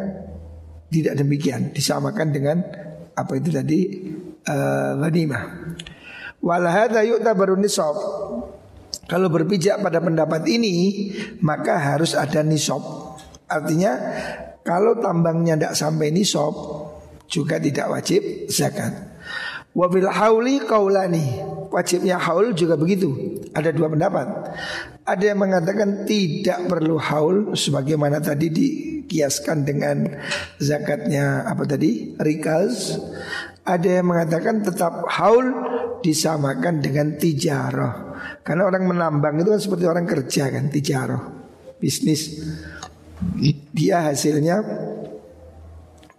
tidak 0.92 1.16
demikian, 1.16 1.72
disamakan 1.72 2.28
dengan 2.36 2.58
apa 3.16 3.32
itu 3.40 3.48
tadi 3.48 3.80
uh, 4.44 5.00
ghanimah. 5.00 5.44
Walahada 6.44 7.06
yu'tabaru 7.06 7.56
nisab. 7.56 7.96
Kalau 9.08 9.28
berpijak 9.28 9.80
pada 9.80 10.00
pendapat 10.00 10.44
ini, 10.48 11.08
maka 11.44 11.80
harus 11.80 12.16
ada 12.16 12.44
nisab. 12.44 12.84
Artinya 13.48 13.92
kalau 14.64 15.00
tambangnya 15.00 15.56
tidak 15.56 15.76
sampai 15.80 16.12
nisab, 16.12 16.52
juga 17.32 17.56
tidak 17.58 17.88
wajib 17.88 18.52
zakat. 18.52 18.92
Wabil 19.72 20.12
hauli 20.12 20.60
kaulani 20.68 21.40
Wajibnya 21.72 22.20
haul 22.20 22.52
juga 22.52 22.76
begitu. 22.76 23.40
Ada 23.56 23.72
dua 23.72 23.88
pendapat. 23.88 24.28
Ada 25.08 25.32
yang 25.32 25.40
mengatakan 25.40 26.04
tidak 26.04 26.68
perlu 26.68 27.00
haul 27.00 27.56
Sebagaimana 27.56 28.20
tadi 28.20 28.52
dikiaskan 28.52 29.64
dengan 29.64 30.20
zakatnya 30.60 31.48
apa 31.48 31.64
tadi? 31.64 32.20
Rikaz. 32.20 33.00
Ada 33.64 34.04
yang 34.04 34.12
mengatakan 34.12 34.60
tetap 34.68 35.08
haul 35.08 35.48
disamakan 36.04 36.84
dengan 36.84 37.16
tijarah. 37.16 38.12
Karena 38.44 38.68
orang 38.68 38.92
menambang 38.92 39.40
itu 39.40 39.56
kan 39.56 39.62
seperti 39.64 39.86
orang 39.88 40.04
kerja 40.04 40.52
kan 40.52 40.68
Tijarah. 40.68 41.24
Bisnis. 41.80 42.42
Dia 43.72 44.12
hasilnya 44.12 44.60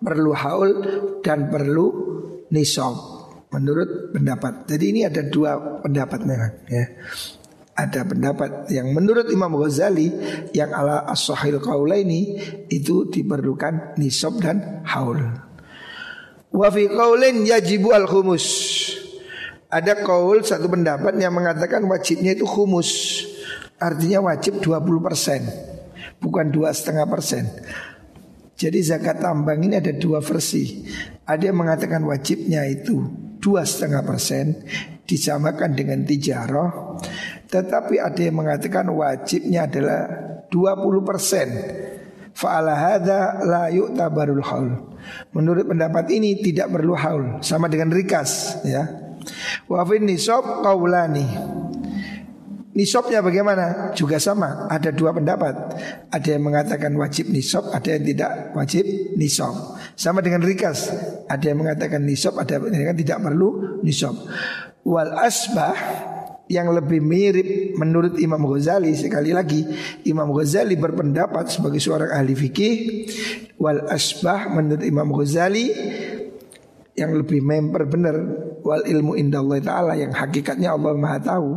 perlu 0.02 0.34
haul 0.34 0.70
dan 1.22 1.48
perlu 1.48 1.86
nisab 2.50 2.94
menurut 3.52 4.12
pendapat. 4.12 4.66
Jadi 4.66 4.84
ini 4.90 5.00
ada 5.06 5.22
dua 5.22 5.80
pendapat 5.80 6.20
memang 6.26 6.52
ya. 6.66 6.84
Ada 7.72 8.04
pendapat 8.04 8.68
yang 8.68 8.92
menurut 8.92 9.32
Imam 9.32 9.56
Ghazali 9.56 10.12
yang 10.52 10.76
ala 10.76 11.08
as-sahil 11.08 11.56
ini 12.04 12.36
itu 12.68 13.08
diperlukan 13.08 13.96
nisab 13.96 14.36
dan 14.44 14.84
haul. 14.84 15.16
Wa 16.52 16.68
fi 16.68 16.84
qaulin 16.84 17.48
yajibu 17.48 17.96
al-khumus. 17.96 18.44
Ada 19.72 20.04
kaul 20.04 20.44
satu 20.44 20.68
pendapat 20.68 21.16
yang 21.16 21.32
mengatakan 21.32 21.80
wajibnya 21.88 22.36
itu 22.36 22.44
khumus. 22.44 23.24
Artinya 23.80 24.28
wajib 24.28 24.60
20%, 24.60 26.20
bukan 26.20 26.46
dua 26.52 26.76
setengah 26.76 27.08
persen. 27.08 27.48
Jadi 28.56 28.78
zakat 28.84 29.18
tambang 29.18 29.58
ini 29.62 29.80
ada 29.80 29.92
dua 29.96 30.22
versi. 30.22 30.86
Ada 31.26 31.50
yang 31.50 31.58
mengatakan 31.62 32.04
wajibnya 32.04 32.68
itu 32.68 33.02
dua 33.42 33.66
setengah 33.66 34.06
persen 34.06 34.62
disamakan 35.02 35.74
dengan 35.74 36.06
tijaroh 36.06 37.00
tetapi 37.52 38.00
ada 38.00 38.16
yang 38.16 38.40
mengatakan 38.40 38.88
wajibnya 38.88 39.68
adalah 39.68 40.00
20 40.48 41.04
persen. 41.04 41.48
Fa'ala 42.32 42.96
la 43.44 43.68
yu'tabarul 43.68 44.40
haul. 44.40 44.72
Menurut 45.36 45.68
pendapat 45.68 46.08
ini 46.16 46.40
tidak 46.40 46.72
perlu 46.72 46.96
haul 46.96 47.44
Sama 47.44 47.68
dengan 47.68 47.92
rikas 47.92 48.64
ya. 48.64 48.88
Wafin 49.68 50.08
nisab 50.08 50.64
kaulani 50.64 51.28
Nisabnya 52.72 53.20
bagaimana? 53.20 53.92
Juga 53.92 54.16
sama, 54.16 54.64
ada 54.72 54.88
dua 54.88 55.12
pendapat. 55.12 55.52
Ada 56.08 56.40
yang 56.40 56.48
mengatakan 56.48 56.96
wajib 56.96 57.28
nisab, 57.28 57.68
ada 57.68 57.84
yang 57.84 58.04
tidak 58.08 58.56
wajib 58.56 58.84
nisab. 59.20 59.76
Sama 59.92 60.24
dengan 60.24 60.40
rikas, 60.40 60.88
ada 61.28 61.44
yang 61.44 61.60
mengatakan 61.60 62.00
nisab, 62.00 62.32
ada 62.40 62.56
yang 62.56 62.64
mengatakan 62.64 62.96
tidak 62.96 63.18
perlu 63.20 63.48
nisab. 63.84 64.16
Wal 64.88 65.12
asbah 65.20 65.76
yang 66.48 66.72
lebih 66.72 67.00
mirip 67.04 67.76
menurut 67.76 68.20
Imam 68.20 68.44
Ghazali 68.44 68.92
sekali 68.92 69.32
lagi 69.32 69.64
Imam 70.04 70.28
Ghazali 70.36 70.76
berpendapat 70.76 71.48
sebagai 71.48 71.80
seorang 71.80 72.12
ahli 72.12 72.36
fikih 72.36 72.74
wal 73.56 73.88
asbah 73.88 74.52
menurut 74.52 74.84
Imam 74.84 75.08
Ghazali 75.16 75.72
yang 76.92 77.16
lebih 77.16 77.40
member 77.40 77.88
benar 77.88 78.16
wal 78.62 78.82
ilmu 78.86 79.18
indah 79.18 79.42
Allah 79.42 79.60
taala 79.62 79.92
yang 79.98 80.14
hakikatnya 80.14 80.74
Allah 80.74 80.94
Maha 80.94 81.18
tahu. 81.18 81.50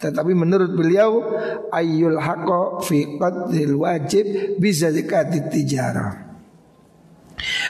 Tetapi 0.00 0.32
menurut 0.32 0.72
beliau 0.72 1.22
ayyul 1.70 2.18
haqqo 2.18 2.82
fi 2.82 3.04
qadril 3.20 3.76
wajib 3.76 4.24
bisa 4.56 4.90
zakatit 4.90 5.52
tijarah. 5.52 6.28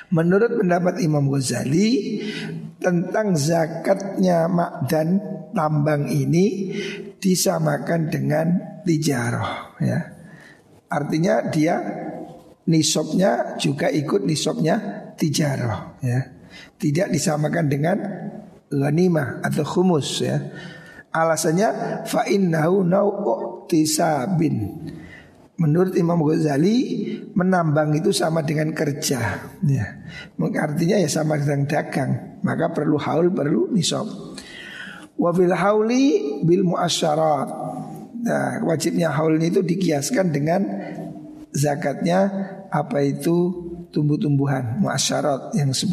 Menurut 0.09 0.57
pendapat 0.64 1.05
Imam 1.05 1.29
Ghazali 1.29 2.23
tentang 2.81 3.37
zakatnya 3.37 4.49
makdan 4.49 5.21
tambang 5.53 6.09
ini 6.09 6.73
disamakan 7.19 8.09
dengan 8.09 8.47
tijarah 8.87 9.77
ya. 9.83 10.01
Artinya 10.88 11.53
dia 11.53 11.77
nisabnya 12.64 13.61
juga 13.61 13.93
ikut 13.93 14.25
nisabnya 14.25 14.77
tijarah 15.19 16.01
ya. 16.01 16.21
Tidak 16.79 17.12
disamakan 17.12 17.67
dengan 17.69 17.99
ghanimah 18.73 19.45
atau 19.45 19.65
khumus 19.65 20.25
ya. 20.25 20.39
Alasannya 21.13 22.03
fa 22.05 22.29
innahu 22.29 22.85
tisabin. 23.69 24.77
Menurut 25.59 25.99
Imam 25.99 26.23
Ghazali 26.23 26.79
menambang 27.35 27.91
itu 27.99 28.15
sama 28.15 28.47
dengan 28.47 28.71
kerja 28.71 29.43
ya. 29.67 29.87
Artinya 30.39 31.03
ya 31.03 31.11
sama 31.11 31.35
dengan 31.35 31.67
dagang 31.67 32.39
Maka 32.47 32.71
perlu 32.71 32.95
haul 32.95 33.35
perlu 33.35 33.67
nisab 33.75 34.07
Wa 35.19 35.35
bil 35.35 35.51
hauli 35.51 36.39
bil 36.47 36.63
muasyarat 36.63 37.51
Nah 38.23 38.63
wajibnya 38.71 39.11
haul 39.11 39.35
itu 39.43 39.67
dikiaskan 39.67 40.31
dengan 40.31 40.63
zakatnya 41.51 42.31
apa 42.71 43.03
itu 43.03 43.68
tumbuh-tumbuhan 43.90 44.81
muasyarat 44.85 45.57
yang 45.57 45.72
10% 45.72 45.88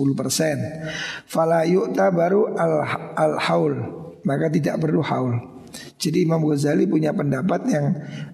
fala 1.28 1.64
baru 2.12 2.52
al, 2.56 2.74
al 3.16 3.34
haul 3.40 3.76
maka 4.26 4.50
tidak 4.50 4.82
perlu 4.82 5.06
haul. 5.06 5.38
Jadi 6.02 6.26
Imam 6.26 6.42
Ghazali 6.44 6.90
punya 6.90 7.14
pendapat 7.14 7.62
yang 7.70 7.86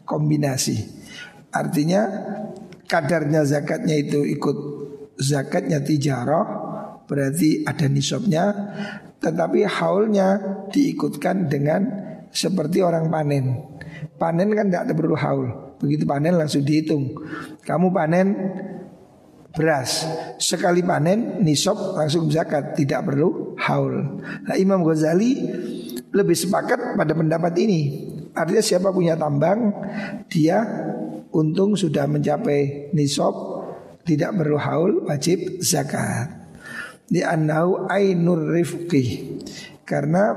kombinasi. 0.07 0.87
Artinya 1.51 2.07
kadarnya 2.87 3.43
zakatnya 3.43 3.99
itu 3.99 4.23
ikut 4.23 4.57
zakatnya 5.19 5.83
tijarah 5.83 6.45
berarti 7.05 7.67
ada 7.67 7.91
nisabnya 7.91 8.45
tetapi 9.19 9.67
haulnya 9.67 10.39
diikutkan 10.71 11.51
dengan 11.51 11.85
seperti 12.31 12.79
orang 12.81 13.11
panen. 13.11 13.45
Panen 14.15 14.49
kan 14.55 14.71
tidak 14.71 14.95
perlu 14.95 15.13
haul. 15.19 15.47
Begitu 15.77 16.07
panen 16.07 16.39
langsung 16.39 16.63
dihitung. 16.63 17.19
Kamu 17.61 17.91
panen 17.91 18.27
beras 19.51 20.07
sekali 20.39 20.79
panen 20.81 21.43
nisab 21.43 21.75
langsung 21.95 22.31
zakat 22.31 22.75
tidak 22.75 23.03
perlu 23.11 23.55
haul. 23.59 24.23
Nah 24.47 24.55
Imam 24.55 24.83
Ghazali 24.83 25.35
lebih 26.11 26.35
sepakat 26.35 26.95
pada 26.95 27.11
pendapat 27.15 27.53
ini. 27.59 27.81
Artinya 28.31 28.63
siapa 28.63 28.95
punya 28.95 29.19
tambang 29.19 29.75
dia 30.31 30.63
untung 31.35 31.75
sudah 31.75 32.07
mencapai 32.07 32.91
nisab 32.95 33.35
tidak 34.07 34.31
perlu 34.39 34.55
haul 34.55 34.91
wajib 35.07 35.59
zakat. 35.59 36.31
Di 37.11 37.19
anau 37.27 37.91
ainur 37.91 38.55
rifqi 38.55 39.35
karena 39.83 40.31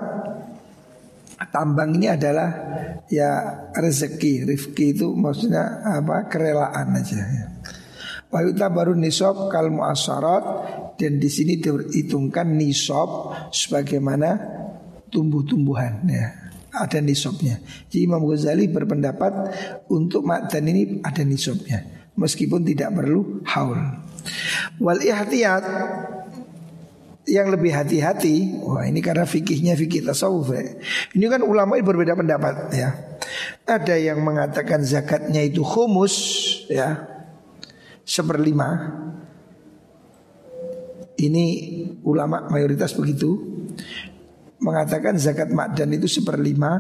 tambang 1.55 1.95
ini 1.95 2.11
adalah 2.11 2.51
ya 3.07 3.63
rezeki 3.71 4.43
rifki 4.43 4.91
itu 4.91 5.15
maksudnya 5.15 5.87
apa 5.87 6.27
kerelaan 6.27 6.99
aja 6.99 7.23
ya. 7.23 7.54
Wayuta 8.35 8.67
baru 8.67 8.99
nisab 8.99 9.47
kal 9.47 9.71
muasarat 9.71 10.45
dan 10.99 11.23
di 11.23 11.31
sini 11.31 11.63
diperhitungkan 11.63 12.51
nisab 12.59 13.31
sebagaimana 13.55 14.35
tumbuh-tumbuhan 15.15 16.03
ya. 16.11 16.27
Ada 16.75 16.99
nisabnya. 16.99 17.63
Jadi 17.87 18.11
Imam 18.11 18.27
Ghazali 18.27 18.67
berpendapat 18.67 19.55
untuk 19.87 20.27
makdan 20.27 20.67
ini 20.67 20.99
ada 21.07 21.23
nisabnya 21.23 22.11
meskipun 22.19 22.67
tidak 22.67 22.95
perlu 22.95 23.43
haul. 23.47 23.79
Wal 24.83 24.99
ihtiyat 25.03 25.65
yang 27.25 27.49
lebih 27.49 27.73
hati-hati, 27.73 28.61
wah 28.61 28.85
ini 28.85 29.01
karena 29.01 29.25
fikihnya 29.25 29.79
fikih 29.79 30.05
tasawuf 30.05 30.53
ya. 30.53 30.77
Ini 31.17 31.25
kan 31.31 31.41
ulama 31.41 31.81
ini 31.81 31.85
berbeda 31.85 32.13
pendapat 32.19 32.55
ya. 32.77 32.91
Ada 33.65 33.97
yang 33.97 34.21
mengatakan 34.21 34.85
zakatnya 34.85 35.41
itu 35.41 35.65
khumus 35.65 36.15
ya, 36.69 37.14
seperlima 38.05 38.69
Ini 41.19 41.47
ulama 42.05 42.47
mayoritas 42.53 42.95
begitu 42.95 43.35
Mengatakan 44.61 45.19
zakat 45.19 45.51
makdan 45.51 45.93
itu 45.97 46.09
seperlima 46.09 46.73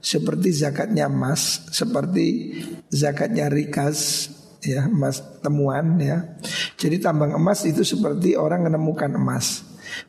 Seperti 0.00 0.52
zakatnya 0.52 1.06
emas 1.06 1.68
Seperti 1.70 2.56
zakatnya 2.90 3.46
rikas 3.46 4.28
ya 4.60 4.86
emas 4.86 5.20
temuan 5.40 5.96
ya. 5.98 6.36
Jadi 6.76 7.00
tambang 7.00 7.34
emas 7.34 7.64
itu 7.64 7.82
seperti 7.82 8.36
orang 8.36 8.68
menemukan 8.68 9.10
emas. 9.16 9.64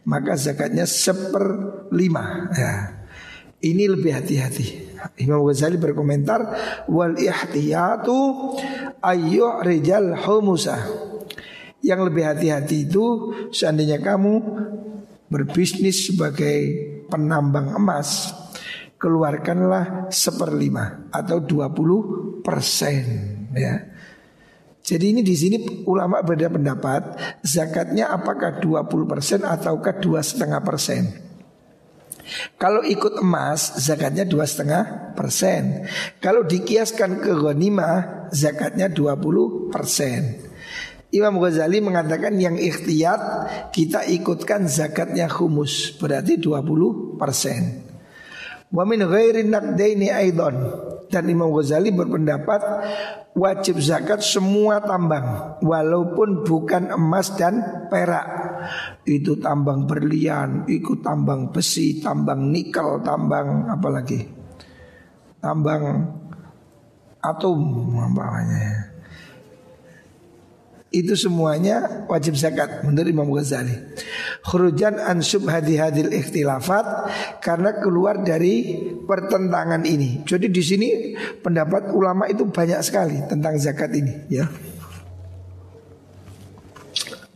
Maka 0.05 0.37
zakatnya 0.37 0.85
seperlima 0.85 2.51
ya. 2.53 2.73
Ini 3.61 3.93
lebih 3.93 4.09
hati-hati. 4.09 4.89
Imam 5.21 5.45
Ghazali 5.45 5.77
berkomentar 5.77 6.41
wal 6.89 7.13
ihtiyatu 7.17 8.57
ayyuh 9.01 9.65
rijal 9.65 10.15
humusa. 10.15 10.77
Yang 11.81 12.13
lebih 12.13 12.23
hati-hati 12.29 12.85
itu 12.85 13.05
seandainya 13.49 13.97
kamu 13.97 14.33
berbisnis 15.33 16.13
sebagai 16.13 16.57
penambang 17.09 17.73
emas, 17.73 18.29
keluarkanlah 19.01 20.13
seperlima 20.13 21.09
atau 21.09 21.41
20 21.41 22.45
persen 22.45 23.03
ya. 23.57 23.89
Jadi 24.81 25.05
ini 25.13 25.21
di 25.21 25.33
sini 25.37 25.57
ulama 25.85 26.21
berbeda 26.25 26.53
pendapat 26.53 27.01
zakatnya 27.45 28.09
apakah 28.13 28.61
20% 28.61 29.45
ataukah 29.45 29.93
dua 30.01 30.25
setengah 30.25 30.61
persen. 30.61 31.30
Kalau 32.55 32.81
ikut 32.85 33.21
emas 33.21 33.81
zakatnya 33.81 34.23
dua 34.23 34.47
setengah 34.47 35.13
persen. 35.13 35.85
Kalau 36.23 36.47
dikiaskan 36.47 37.19
ke 37.19 37.31
ghanimah 37.35 38.29
zakatnya 38.31 38.87
20 38.87 39.69
persen. 39.69 40.39
Imam 41.11 41.43
Ghazali 41.43 41.83
mengatakan 41.83 42.39
yang 42.39 42.55
ikhtiyat 42.55 43.19
kita 43.75 44.07
ikutkan 44.07 44.71
zakatnya 44.71 45.27
humus 45.27 45.91
berarti 45.99 46.39
20 46.39 47.19
persen. 47.19 47.90
Wa 48.71 48.87
min 48.87 49.03
ghairi 49.03 49.43
naqdaini 49.43 50.07
aidon 50.07 50.55
dan 51.11 51.27
Imam 51.27 51.51
Ghazali 51.51 51.91
berpendapat 51.91 52.63
wajib 53.35 53.83
zakat 53.83 54.23
semua 54.23 54.79
tambang 54.79 55.59
walaupun 55.59 56.47
bukan 56.47 56.95
emas 56.95 57.35
dan 57.35 57.87
perak. 57.91 58.27
Itu 59.03 59.43
tambang 59.43 59.91
berlian, 59.91 60.63
ikut 60.71 61.03
tambang 61.03 61.51
besi, 61.51 61.99
tambang 61.99 62.47
nikel, 62.47 63.03
tambang 63.03 63.67
apa 63.67 63.87
lagi? 63.91 64.23
Tambang 65.43 65.83
atom 67.19 67.59
namanya 67.91 68.91
itu 70.91 71.15
semuanya 71.15 72.03
wajib 72.11 72.35
zakat 72.35 72.83
menurut 72.83 73.07
Imam 73.07 73.31
Ghazali. 73.31 73.71
Khurujan 74.43 74.99
an 74.99 75.23
subhadi 75.23 75.79
hadil 75.79 76.11
ikhtilafat 76.11 76.83
karena 77.39 77.79
keluar 77.79 78.19
dari 78.19 78.75
pertentangan 79.07 79.87
ini. 79.87 80.27
Jadi 80.27 80.51
di 80.51 80.59
sini 80.59 80.89
pendapat 81.39 81.95
ulama 81.95 82.27
itu 82.27 82.43
banyak 82.43 82.83
sekali 82.83 83.23
tentang 83.23 83.55
zakat 83.55 83.95
ini, 83.95 84.27
ya. 84.27 84.51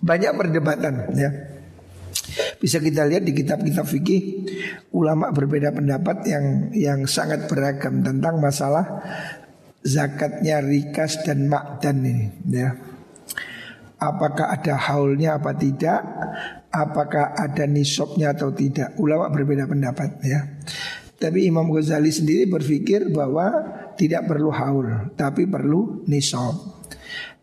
Banyak 0.04 0.32
perdebatan, 0.36 1.16
ya. 1.16 1.32
Bisa 2.60 2.84
kita 2.84 3.08
lihat 3.08 3.24
di 3.24 3.32
kitab-kitab 3.32 3.88
fikih 3.88 4.22
ulama 4.92 5.32
berbeda 5.32 5.72
pendapat 5.72 6.28
yang 6.28 6.46
yang 6.76 7.00
sangat 7.08 7.48
beragam 7.48 8.04
tentang 8.04 8.36
masalah 8.44 9.00
zakatnya 9.80 10.60
rikas 10.60 11.24
dan 11.24 11.48
makdan 11.48 12.04
ini, 12.04 12.26
ya 12.52 12.95
apakah 14.00 14.52
ada 14.52 14.76
haulnya 14.76 15.40
apa 15.40 15.56
tidak, 15.56 16.02
apakah 16.72 17.36
ada 17.36 17.64
nisabnya 17.68 18.36
atau 18.36 18.52
tidak. 18.52 18.96
Ulama 19.00 19.32
berbeda 19.32 19.68
pendapat 19.68 20.10
ya. 20.24 20.42
Tapi 21.16 21.48
Imam 21.48 21.72
Ghazali 21.72 22.12
sendiri 22.12 22.44
berpikir 22.52 23.08
bahwa 23.08 23.48
tidak 23.96 24.28
perlu 24.28 24.52
haul, 24.52 25.16
tapi 25.16 25.48
perlu 25.48 26.04
nisab. 26.12 26.76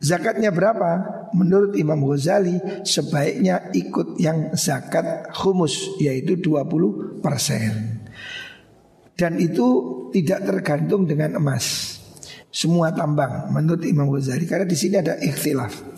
Zakatnya 0.03 0.51
berapa? 0.51 0.91
Menurut 1.33 1.79
Imam 1.79 2.03
Ghazali 2.05 2.59
sebaiknya 2.83 3.71
ikut 3.73 4.19
yang 4.19 4.53
zakat 4.59 5.31
humus 5.41 5.97
yaitu 6.03 6.37
20 6.37 7.23
persen. 7.23 8.03
Dan 9.15 9.39
itu 9.39 9.67
tidak 10.11 10.43
tergantung 10.43 11.07
dengan 11.07 11.39
emas. 11.39 11.97
Semua 12.53 12.93
tambang 12.93 13.49
menurut 13.55 13.87
Imam 13.87 14.11
Ghazali 14.11 14.45
karena 14.45 14.67
di 14.67 14.77
sini 14.77 15.01
ada 15.01 15.17
ikhtilaf. 15.17 15.92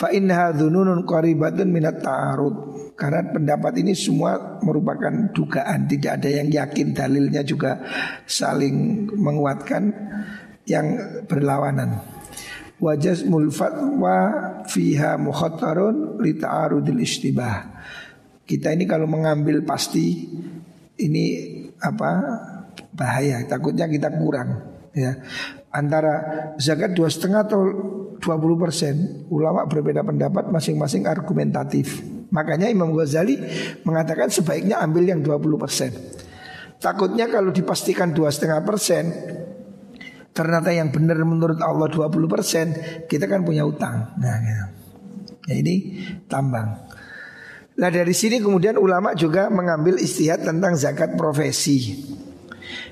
Fa 0.00 0.08
innaha 0.08 0.56
dzununun 0.56 1.04
qaribatun 1.04 1.68
minat 1.68 2.00
ta'arud. 2.00 2.56
Karena 2.96 3.20
pendapat 3.28 3.84
ini 3.84 3.92
semua 3.92 4.56
merupakan 4.64 5.12
dugaan, 5.36 5.84
tidak 5.84 6.24
ada 6.24 6.40
yang 6.40 6.48
yakin 6.48 6.96
dalilnya 6.96 7.44
juga 7.44 7.84
saling 8.24 9.08
menguatkan 9.12 9.92
yang 10.64 10.96
berlawanan. 11.28 12.00
Wajaz 12.80 13.28
mulfatwa 13.28 14.16
fiha 14.64 15.20
mukhatarun 15.20 16.16
li 16.24 16.32
ta'arudil 16.32 17.04
istibah. 17.04 17.68
Kita 18.48 18.72
ini 18.72 18.88
kalau 18.88 19.04
mengambil 19.04 19.60
pasti 19.68 20.32
ini 20.96 21.24
apa 21.76 22.10
bahaya, 22.96 23.44
takutnya 23.44 23.84
kita 23.84 24.08
kurang 24.16 24.80
ya 24.96 25.22
antara 25.70 26.14
zakat 26.58 26.98
dua 26.98 27.06
setengah 27.06 27.46
atau 27.46 27.62
20 28.20 28.62
persen. 28.62 28.94
Ulama 29.32 29.64
berbeda 29.64 30.04
pendapat 30.04 30.52
masing-masing 30.52 31.08
argumentatif. 31.08 32.04
Makanya 32.30 32.70
Imam 32.70 32.94
Ghazali 32.94 33.40
mengatakan 33.82 34.30
sebaiknya 34.30 34.78
ambil 34.78 35.08
yang 35.08 35.24
20 35.24 35.58
persen. 35.58 35.90
Takutnya 36.80 37.28
kalau 37.28 37.52
dipastikan 37.52 38.16
dua 38.16 38.32
setengah 38.32 38.64
persen 38.64 39.12
ternyata 40.30 40.70
yang 40.70 40.88
benar 40.94 41.18
menurut 41.26 41.58
Allah 41.60 41.90
20 41.90 42.08
persen 42.30 42.72
kita 43.04 43.28
kan 43.28 43.44
punya 43.44 43.66
utang. 43.66 44.16
Nah 44.16 44.36
gitu. 44.40 44.66
ya 45.50 45.54
ini 45.60 45.76
tambang. 46.24 46.88
Nah 47.76 47.88
dari 47.92 48.14
sini 48.16 48.40
kemudian 48.40 48.80
ulama 48.80 49.12
juga 49.12 49.52
mengambil 49.52 50.00
istihad 50.00 50.40
tentang 50.40 50.72
zakat 50.78 51.20
profesi 51.20 52.00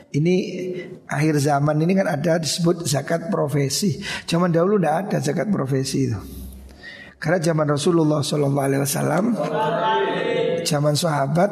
ini 0.09 0.37
akhir 1.05 1.37
zaman 1.37 1.77
ini 1.85 1.93
kan 1.93 2.09
ada 2.09 2.41
disebut 2.41 2.89
zakat 2.89 3.29
profesi. 3.29 4.01
Zaman 4.25 4.49
dahulu 4.49 4.81
tidak 4.81 4.97
ada 5.09 5.19
zakat 5.21 5.49
profesi 5.53 6.09
itu. 6.09 6.19
Karena 7.19 7.43
zaman 7.43 7.67
Rasulullah 7.67 8.23
SAW, 8.23 9.35
zaman 10.63 10.95
sahabat 10.95 11.51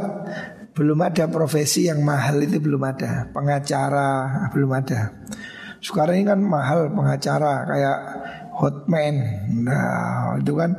belum 0.73 0.99
ada 1.03 1.27
profesi 1.27 1.91
yang 1.91 2.01
mahal 2.07 2.39
itu 2.41 2.63
belum 2.63 2.81
ada. 2.87 3.29
Pengacara 3.35 4.49
belum 4.55 4.71
ada. 4.73 5.27
Sekarang 5.83 6.17
ini 6.23 6.25
kan 6.25 6.41
mahal 6.41 6.89
pengacara 6.95 7.67
kayak 7.67 7.99
hotman. 8.57 9.17
Nah 9.67 10.39
itu 10.41 10.53
kan 10.55 10.71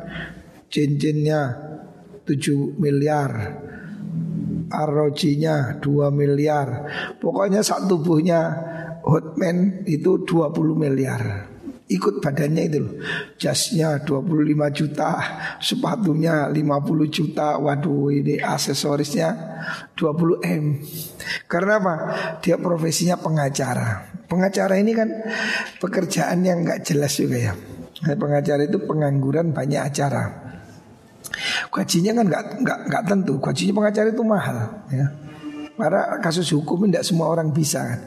cincinnya 0.72 1.56
7 2.26 2.80
miliar 2.80 3.32
Arrojinya 4.72 5.80
2 5.80 6.12
miliar. 6.12 6.68
Pokoknya 7.20 7.64
saat 7.64 7.88
tubuhnya 7.88 8.40
Hotman 9.08 9.88
itu 9.88 10.24
20 10.28 10.52
miliar. 10.76 11.48
Ikut 11.88 12.20
badannya 12.20 12.64
itu 12.68 12.78
loh. 12.84 12.96
Jasnya 13.40 14.04
25 14.04 14.28
juta 14.76 15.10
Sepatunya 15.64 16.52
50 16.52 17.08
juta. 17.08 17.56
Waduh 17.56 18.12
ini 18.12 18.44
aksesorisnya 18.44 19.30
20 19.96 20.44
M. 20.44 20.64
Karena 21.48 21.80
apa? 21.80 21.96
Dia 22.44 22.60
profesinya 22.60 23.16
pengacara. 23.16 24.04
Pengacara 24.28 24.76
ini 24.76 24.92
kan 24.92 25.08
Pekerjaan 25.80 26.44
yang 26.44 26.68
gak 26.68 26.84
jelas 26.84 27.16
juga 27.16 27.40
ya. 27.40 27.54
Pengacara 28.04 28.68
itu 28.68 28.84
pengangguran 28.84 29.56
banyak 29.56 29.80
acara 29.80 30.47
Gajinya 31.70 32.12
kan 32.18 32.26
nggak 32.28 32.44
nggak 32.62 32.80
nggak 32.90 33.04
tentu. 33.06 33.34
Gajinya 33.38 33.74
pengacara 33.78 34.08
itu 34.10 34.24
mahal, 34.26 34.58
ya. 34.90 35.08
Karena 35.78 36.18
kasus 36.18 36.50
hukum 36.58 36.90
tidak 36.90 37.06
semua 37.06 37.30
orang 37.30 37.54
bisa 37.54 37.86
kan. 37.86 38.02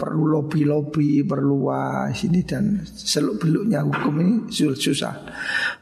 Perlu 0.00 0.40
lobby-lobby, 0.40 1.20
perlu 1.20 1.68
wah 1.68 2.08
sini 2.16 2.40
dan 2.48 2.80
seluk 2.88 3.44
beluknya 3.44 3.84
hukum 3.84 4.16
ini 4.24 4.34
susah. 4.48 5.28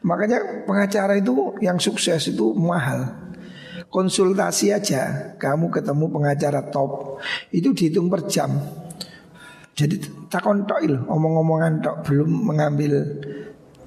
Makanya 0.02 0.66
pengacara 0.66 1.14
itu 1.14 1.54
yang 1.62 1.78
sukses 1.78 2.34
itu 2.34 2.50
mahal. 2.58 3.30
Konsultasi 3.86 4.74
aja, 4.74 5.32
kamu 5.38 5.70
ketemu 5.70 6.10
pengacara 6.10 6.60
top 6.74 7.22
itu 7.54 7.70
dihitung 7.70 8.10
per 8.10 8.26
jam. 8.26 8.58
Jadi 9.78 10.26
takon 10.26 10.66
tok 10.66 10.82
omong-omongan 11.06 11.78
tok 11.78 11.96
belum 12.02 12.50
mengambil 12.50 12.98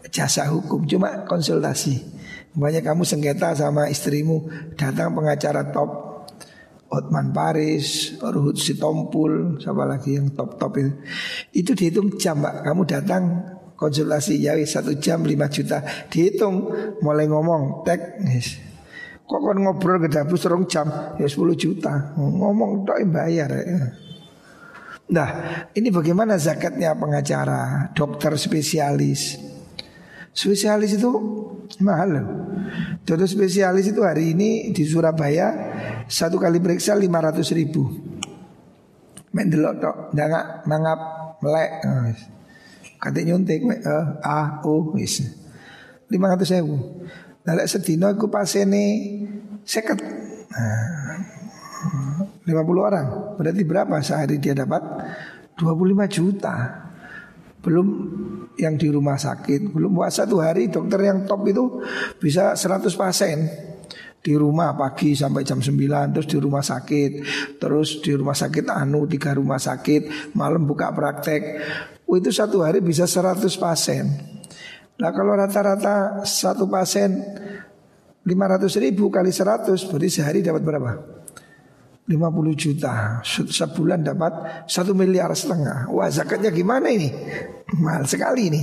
jasa 0.08 0.48
hukum, 0.48 0.88
cuma 0.88 1.28
konsultasi. 1.28 2.21
Banyak 2.52 2.84
kamu 2.84 3.08
sengketa 3.08 3.56
sama 3.56 3.88
istrimu 3.88 4.44
Datang 4.76 5.16
pengacara 5.16 5.72
top 5.72 6.12
Otman 6.92 7.32
Paris, 7.32 8.20
Ruhut 8.20 8.60
Sitompul, 8.60 9.64
siapa 9.64 9.88
lagi 9.88 10.20
yang 10.20 10.36
top-top 10.36 10.76
itu. 10.76 10.92
Itu 11.56 11.72
dihitung 11.72 12.20
jam, 12.20 12.44
Pak. 12.44 12.68
Kamu 12.68 12.84
datang 12.84 13.24
konsultasi 13.80 14.44
ya 14.44 14.60
satu 14.60 15.00
jam 15.00 15.24
lima 15.24 15.48
juta. 15.48 15.80
Dihitung 16.12 16.68
mulai 17.00 17.32
ngomong 17.32 17.88
tek. 17.88 18.20
Yes. 18.28 18.60
Kok 19.24 19.40
kon 19.40 19.64
ngobrol 19.64 20.04
ke 20.04 20.12
dapur 20.12 20.36
serong 20.36 20.68
jam 20.68 21.16
ya 21.16 21.24
10 21.24 21.56
juta. 21.56 22.12
Ngomong 22.20 22.84
tok 22.84 23.00
bayar 23.08 23.50
ya. 23.56 23.80
Nah, 25.16 25.30
ini 25.72 25.88
bagaimana 25.92 26.36
zakatnya 26.36 26.92
pengacara, 27.00 27.92
dokter 27.96 28.36
spesialis. 28.36 29.51
Spesialis 30.32 30.96
itu 30.96 31.12
mahal 31.84 32.10
loh. 32.16 32.28
Contoh 33.04 33.28
spesialis 33.28 33.92
itu 33.92 34.00
hari 34.04 34.32
ini 34.32 34.72
di 34.72 34.84
Surabaya 34.88 35.52
satu 36.08 36.40
kali 36.40 36.64
periksa 36.64 36.96
500 36.96 37.44
ribu. 37.58 37.84
Mendelok 39.32 39.74
tok, 39.80 39.96
nggak 40.16 40.68
mangap 40.68 41.00
melek. 41.40 41.72
Oh, 41.88 42.12
Katanya 43.02 43.34
nyuntik, 43.34 43.66
uh, 43.66 44.22
ah, 44.22 44.62
oh, 44.68 44.94
wis. 44.94 45.24
500 46.12 46.60
ribu. 46.60 46.78
Nah, 47.42 47.54
lek 47.58 47.66
sedino 47.66 48.06
aku 48.06 48.30
pasene 48.30 48.84
seket. 49.66 49.98
Nah, 50.52 51.18
50 52.46 52.54
orang. 52.78 53.08
Berarti 53.42 53.62
berapa 53.66 53.96
sehari 54.06 54.38
dia 54.38 54.54
dapat? 54.54 54.84
25 55.58 56.06
juta. 56.12 56.56
Belum 57.66 57.88
yang 58.60 58.76
di 58.76 58.92
rumah 58.92 59.16
sakit. 59.16 59.72
Belum 59.72 59.96
puasa 59.96 60.26
satu 60.26 60.42
hari 60.44 60.68
dokter 60.68 61.08
yang 61.08 61.24
top 61.24 61.48
itu 61.48 61.64
bisa 62.18 62.56
100 62.58 62.88
pasien. 62.96 63.40
Di 64.22 64.38
rumah 64.38 64.78
pagi 64.78 65.18
sampai 65.18 65.42
jam 65.42 65.58
9 65.58 66.14
terus 66.14 66.28
di 66.30 66.38
rumah 66.38 66.62
sakit. 66.62 67.12
Terus 67.58 68.06
di 68.06 68.12
rumah 68.14 68.38
sakit 68.38 68.70
anu 68.70 69.10
tiga 69.10 69.34
rumah 69.34 69.58
sakit. 69.58 70.34
Malam 70.38 70.70
buka 70.70 70.94
praktek. 70.94 71.42
Oh, 72.06 72.20
itu 72.20 72.30
satu 72.30 72.62
hari 72.62 72.84
bisa 72.84 73.10
100 73.10 73.42
pasien. 73.58 74.06
Nah 75.02 75.10
kalau 75.10 75.34
rata-rata 75.34 76.22
satu 76.22 76.70
pasien 76.70 77.18
500 78.22 78.70
ribu 78.78 79.10
kali 79.10 79.34
100 79.34 79.74
berarti 79.90 80.10
sehari 80.14 80.46
dapat 80.46 80.62
berapa 80.62 80.92
50 82.12 82.52
juta 82.60 83.24
sebulan 83.24 84.04
dapat 84.04 84.68
satu 84.68 84.92
miliar 84.92 85.32
setengah 85.32 85.88
wah 85.88 86.12
zakatnya 86.12 86.52
gimana 86.52 86.92
ini 86.92 87.08
mahal 87.80 88.04
sekali 88.04 88.52
ini 88.52 88.62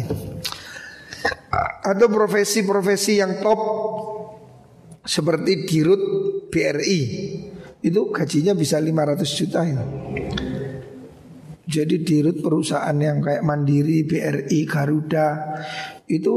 atau 1.82 2.06
profesi-profesi 2.12 3.24
yang 3.24 3.40
top 3.40 3.60
seperti 5.08 5.64
dirut 5.64 6.02
BRI 6.52 7.02
itu 7.80 8.00
gajinya 8.12 8.52
bisa 8.52 8.76
500 8.76 9.38
juta 9.38 9.60
ya. 9.64 9.80
Jadi 11.68 12.00
dirut 12.00 12.40
perusahaan 12.40 12.96
yang 12.96 13.20
kayak 13.20 13.44
Mandiri, 13.44 14.04
BRI, 14.08 14.64
Garuda 14.64 15.56
itu 16.08 16.34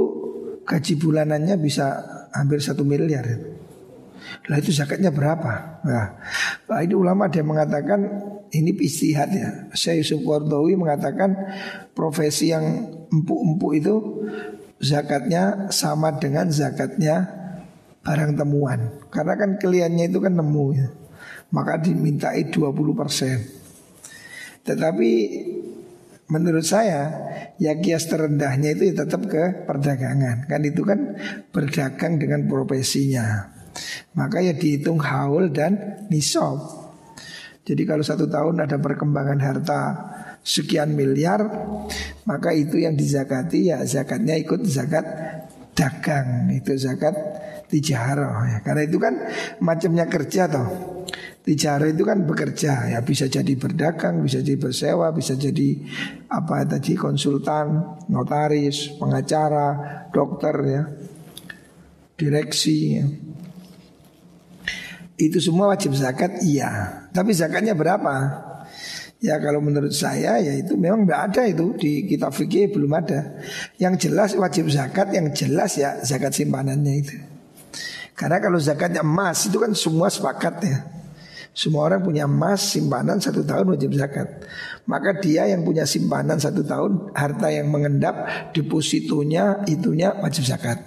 gaji 0.67 0.93
bulanannya 0.99 1.55
bisa 1.55 1.87
hampir 2.35 2.59
satu 2.59 2.83
miliar. 2.83 3.23
Ya. 3.23 3.39
Lah 4.49 4.57
itu 4.57 4.73
zakatnya 4.73 5.13
berapa? 5.13 5.81
Nah, 5.85 6.05
nah 6.67 6.79
ini 6.81 6.95
ulama 6.95 7.27
dia 7.27 7.45
mengatakan 7.45 7.99
ini 8.51 8.71
istihad 8.81 9.29
ya. 9.31 9.49
Saya 9.71 10.01
Yusuf 10.01 10.23
Wardawi 10.23 10.75
mengatakan 10.75 11.35
profesi 11.95 12.51
yang 12.51 12.89
empuk-empuk 13.11 13.71
itu 13.77 13.95
zakatnya 14.81 15.69
sama 15.69 16.17
dengan 16.17 16.49
zakatnya 16.49 17.29
barang 18.01 18.33
temuan. 18.35 19.03
Karena 19.13 19.33
kan 19.37 19.61
kliennya 19.61 20.09
itu 20.09 20.19
kan 20.19 20.33
nemu 20.35 20.65
ya. 20.73 20.89
Maka 21.51 21.79
dimintai 21.83 22.49
20% 22.49 22.95
persen. 22.95 23.37
Tetapi 24.63 25.11
menurut 26.31 26.63
saya 26.63 27.11
ya 27.59 27.75
kias 27.75 28.07
terendahnya 28.07 28.71
itu 28.73 28.91
ya 28.91 29.03
tetap 29.05 29.27
ke 29.27 29.67
perdagangan. 29.67 30.47
Kan 30.47 30.61
itu 30.63 30.81
kan 30.87 31.19
berdagang 31.51 32.17
dengan 32.17 32.47
profesinya 32.47 33.50
Maka 34.17 34.43
ya 34.43 34.53
dihitung 34.55 34.99
haul 34.99 35.51
dan 35.51 36.03
nisab 36.11 36.59
Jadi 37.63 37.83
kalau 37.87 38.03
satu 38.03 38.27
tahun 38.27 38.67
ada 38.67 38.81
perkembangan 38.81 39.39
harta 39.39 39.81
sekian 40.43 40.91
miliar 40.97 41.45
Maka 42.27 42.51
itu 42.51 42.81
yang 42.83 42.97
dizakati 42.99 43.71
ya 43.71 43.83
zakatnya 43.87 44.35
ikut 44.35 44.65
zakat 44.67 45.05
dagang 45.71 46.51
Itu 46.51 46.75
zakat 46.75 47.15
tijaroh 47.71 48.43
ya. 48.51 48.59
Karena 48.59 48.83
itu 48.83 48.99
kan 48.99 49.15
macamnya 49.63 50.05
kerja 50.11 50.51
toh. 50.51 50.67
Tijaroh 51.41 51.89
itu 51.89 52.05
kan 52.05 52.21
bekerja 52.27 52.93
ya 52.93 52.99
bisa 53.01 53.25
jadi 53.25 53.57
berdagang, 53.57 54.21
bisa 54.21 54.45
jadi 54.45 54.61
bersewa, 54.61 55.09
bisa 55.09 55.33
jadi 55.33 55.73
apa 56.29 56.69
tadi 56.69 56.93
konsultan, 56.93 57.97
notaris, 58.13 58.93
pengacara, 59.01 60.05
dokter 60.13 60.55
ya, 60.69 60.83
direksi. 62.13 62.77
Ya. 62.93 63.05
Itu 65.21 65.37
semua 65.37 65.69
wajib 65.69 65.93
zakat 65.93 66.41
iya. 66.41 67.05
Tapi 67.13 67.29
zakatnya 67.37 67.77
berapa? 67.77 68.41
Ya 69.21 69.37
kalau 69.37 69.61
menurut 69.61 69.93
saya 69.93 70.41
ya 70.41 70.57
itu 70.57 70.73
memang 70.73 71.05
tidak 71.05 71.21
ada 71.29 71.41
itu 71.45 71.77
di 71.77 72.09
kitab 72.09 72.33
fikih 72.33 72.73
belum 72.73 72.89
ada. 72.89 73.37
Yang 73.77 74.09
jelas 74.09 74.33
wajib 74.33 74.73
zakat 74.73 75.13
yang 75.13 75.29
jelas 75.29 75.77
ya 75.77 76.01
zakat 76.01 76.33
simpanannya 76.33 76.93
itu. 77.05 77.15
Karena 78.17 78.41
kalau 78.41 78.57
zakatnya 78.57 79.05
emas 79.05 79.45
itu 79.45 79.61
kan 79.61 79.77
semua 79.77 80.09
sepakat 80.09 80.55
ya. 80.65 80.77
Semua 81.53 81.85
orang 81.85 82.01
punya 82.01 82.25
emas 82.25 82.73
simpanan 82.73 83.21
satu 83.21 83.45
tahun 83.45 83.77
wajib 83.77 83.93
zakat. 83.93 84.25
Maka 84.89 85.21
dia 85.21 85.45
yang 85.45 85.61
punya 85.61 85.85
simpanan 85.85 86.41
satu 86.41 86.65
tahun 86.65 87.13
harta 87.13 87.53
yang 87.53 87.69
mengendap 87.69 88.49
depositonya 88.57 89.69
itunya 89.69 90.17
wajib 90.17 90.49
zakat. 90.49 90.81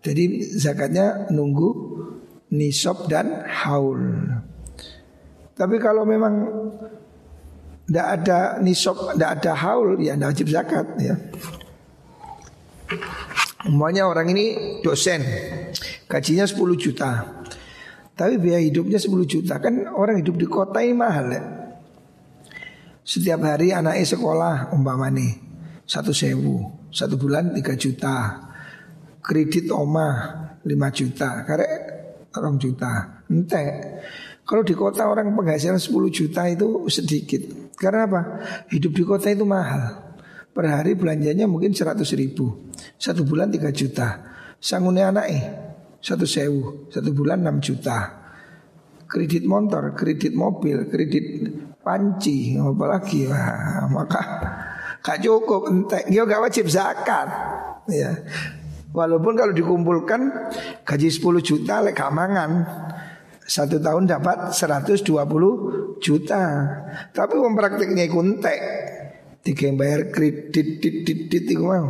Jadi 0.00 0.56
zakatnya 0.56 1.28
nunggu 1.28 1.68
nisab 2.52 3.08
dan 3.10 3.44
haul. 3.44 4.00
Tapi 5.58 5.76
kalau 5.82 6.06
memang 6.06 6.34
tidak 7.88 8.06
ada 8.20 8.38
nisab, 8.62 9.16
tidak 9.16 9.30
ada 9.40 9.52
haul, 9.56 9.96
ya 9.98 10.14
tidak 10.14 10.28
wajib 10.36 10.48
zakat 10.52 10.86
ya. 11.00 11.14
Umpamanya 13.68 14.06
orang 14.08 14.32
ini 14.32 14.80
dosen 14.80 15.20
Gajinya 16.08 16.48
10 16.48 16.56
juta. 16.80 17.44
Tapi 18.16 18.40
biaya 18.40 18.64
hidupnya 18.64 18.96
10 18.96 19.28
juta. 19.28 19.60
Kan 19.60 19.84
orang 19.92 20.24
hidup 20.24 20.40
di 20.40 20.48
kota 20.48 20.80
ini 20.80 20.96
mahal 20.96 21.26
ya. 21.28 21.42
Setiap 23.04 23.44
hari 23.44 23.72
anaknya 23.72 24.04
sekolah 24.04 24.68
umpama 24.76 25.08
nih 25.08 25.32
Satu 25.88 26.12
sewu 26.12 26.88
Satu 26.88 27.20
bulan 27.20 27.52
3 27.52 27.60
juta. 27.76 28.16
Kredit 29.20 29.68
omah 29.68 30.16
5 30.64 30.98
juta. 30.98 31.44
Karena 31.44 31.66
orang 32.36 32.60
juta. 32.60 33.24
Ente 33.30 33.64
Kalau 34.48 34.64
di 34.64 34.72
kota 34.72 35.04
orang 35.04 35.28
penghasilan 35.36 35.76
10 35.76 35.92
juta 36.08 36.48
itu 36.48 36.88
sedikit. 36.88 37.44
Karena 37.76 38.08
apa? 38.08 38.20
Hidup 38.72 38.96
di 38.96 39.04
kota 39.04 39.28
itu 39.28 39.44
mahal. 39.44 40.16
Per 40.56 40.64
hari 40.64 40.96
belanjanya 40.96 41.44
mungkin 41.44 41.76
100 41.76 42.00
ribu. 42.16 42.72
Satu 42.96 43.28
bulan 43.28 43.52
3 43.52 43.68
juta. 43.76 44.24
Sangunnya 44.56 45.12
anak 45.12 45.26
eh 45.28 45.44
Satu 46.00 46.24
sewu. 46.24 46.88
Satu 46.88 47.12
bulan 47.12 47.44
6 47.44 47.60
juta. 47.60 48.24
Kredit 49.04 49.44
motor, 49.44 49.92
kredit 49.92 50.32
mobil, 50.32 50.88
kredit 50.88 51.24
panci 51.84 52.56
Apalagi. 52.56 53.28
Wah, 53.28 53.84
Maka 53.92 54.22
Gak 55.04 55.20
cukup 55.20 55.68
entek. 55.68 56.08
Dia 56.08 56.24
gak 56.24 56.40
wajib 56.40 56.72
zakat. 56.72 57.28
Ya 57.88 58.16
Walaupun 58.98 59.38
kalau 59.38 59.54
dikumpulkan 59.54 60.50
Gaji 60.82 61.06
10 61.06 61.22
juta 61.38 61.78
lek 61.86 62.02
satu 63.48 63.80
tahun 63.80 64.10
dapat 64.10 64.52
120 64.52 65.06
juta 66.02 66.42
Tapi 67.14 67.34
mempraktiknya 67.38 68.10
kuntek 68.10 68.58
Tiga 69.48 69.72
bayar 69.72 70.12
kredit 70.12 70.52
dit 70.52 70.76
dit 70.82 71.24
dit 71.24 71.40
itu 71.40 71.56
mau. 71.64 71.88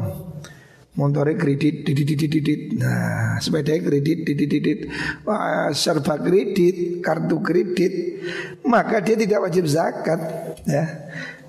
Motornya 0.95 1.35
kredit 1.35 1.83
dit 1.83 2.07
dit 2.07 2.15
dit. 2.15 2.63
Nah, 2.79 3.43
sepeda 3.43 3.75
kredit 3.83 4.23
dit 4.23 4.39
dit 4.39 4.63
dit. 4.63 4.81
Wah, 5.27 5.75
serba 5.75 6.23
kredit, 6.23 7.03
kartu 7.03 7.43
kredit, 7.43 8.23
maka 8.63 9.03
dia 9.03 9.19
tidak 9.19 9.51
wajib 9.51 9.67
zakat 9.67 10.23
ya. 10.71 10.87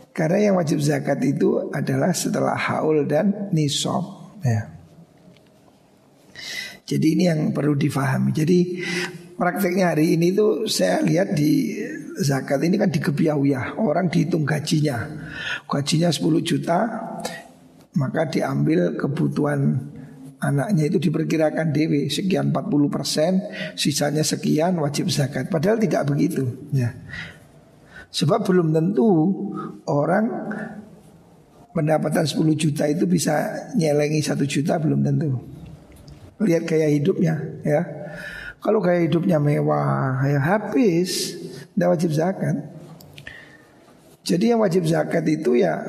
Karena 0.10 0.49
yang 0.49 0.55
wajib 0.57 0.82
zakat 0.82 1.22
itu 1.22 1.70
adalah 1.70 2.10
setelah 2.10 2.57
haul 2.57 3.05
dan 3.05 3.53
nisab 3.53 4.01
ya. 4.41 4.79
Jadi 6.90 7.08
ini 7.14 7.30
yang 7.30 7.54
perlu 7.54 7.78
difahami. 7.78 8.34
Jadi 8.34 8.82
prakteknya 9.38 9.94
hari 9.94 10.18
ini 10.18 10.34
tuh 10.34 10.66
saya 10.66 11.06
lihat 11.06 11.38
di 11.38 11.78
zakat 12.18 12.60
ini 12.66 12.76
kan 12.76 12.90
ya 13.46 13.78
Orang 13.80 14.12
dihitung 14.12 14.44
gajinya 14.44 15.08
Gajinya 15.64 16.12
10 16.12 16.44
juta 16.44 16.80
Maka 17.96 18.28
diambil 18.28 19.00
kebutuhan 19.00 19.80
anaknya 20.40 20.88
itu 20.88 20.98
diperkirakan 21.04 21.76
dewi 21.76 22.08
sekian 22.08 22.56
40 22.56 22.88
persen, 22.88 23.44
sisanya 23.76 24.24
sekian 24.24 24.80
wajib 24.80 25.12
zakat. 25.12 25.52
Padahal 25.52 25.78
tidak 25.78 26.08
begitu. 26.08 26.48
Ya. 26.72 26.96
Sebab 28.10 28.48
belum 28.48 28.72
tentu 28.74 29.10
orang 29.86 30.26
pendapatan 31.76 32.26
10 32.26 32.40
juta 32.56 32.88
itu 32.90 33.06
bisa 33.06 33.52
nyelengi 33.76 34.24
satu 34.24 34.48
juta 34.48 34.80
belum 34.80 35.04
tentu. 35.06 35.59
Lihat 36.40 36.64
gaya 36.66 36.88
hidupnya, 36.88 37.36
ya. 37.62 37.82
Kalau 38.60 38.80
gaya 38.84 39.04
hidupnya 39.04 39.40
mewah, 39.40 40.24
ya 40.24 40.40
habis. 40.40 41.40
Tidak 41.80 41.96
wajib 41.96 42.12
zakat 42.12 42.60
Jadi 44.28 44.52
yang 44.52 44.60
wajib 44.60 44.84
zakat 44.84 45.24
itu 45.32 45.56
ya 45.56 45.80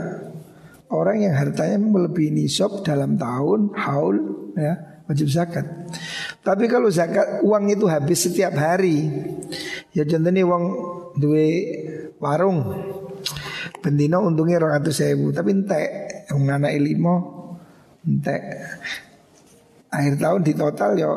Orang 0.87 1.19
yang 1.19 1.35
hartanya 1.35 1.83
melebihi 1.83 2.31
nisab 2.31 2.87
dalam 2.87 3.19
tahun 3.19 3.75
Haul 3.75 4.17
ya 4.55 5.03
wajib 5.11 5.27
zakat 5.27 5.67
Tapi 6.47 6.71
kalau 6.71 6.87
zakat 6.95 7.43
uang 7.43 7.75
itu 7.75 7.91
habis 7.91 8.23
setiap 8.23 8.55
hari 8.55 9.11
Ya 9.91 10.07
contohnya 10.07 10.47
uang 10.47 10.65
dua 11.19 11.47
warung 12.23 12.71
Bendino 13.83 14.23
untungnya 14.23 14.63
orang 14.63 14.79
atau 14.79 14.95
sewu 14.95 15.35
Tapi 15.35 15.59
entek 15.59 15.89
Yang 16.31 16.55
anak 16.55 16.71
limo 16.79 17.17
Entek 18.07 18.43
Akhir 19.91 20.23
tahun 20.23 20.41
di 20.47 20.55
total 20.55 20.95
ya 20.95 21.11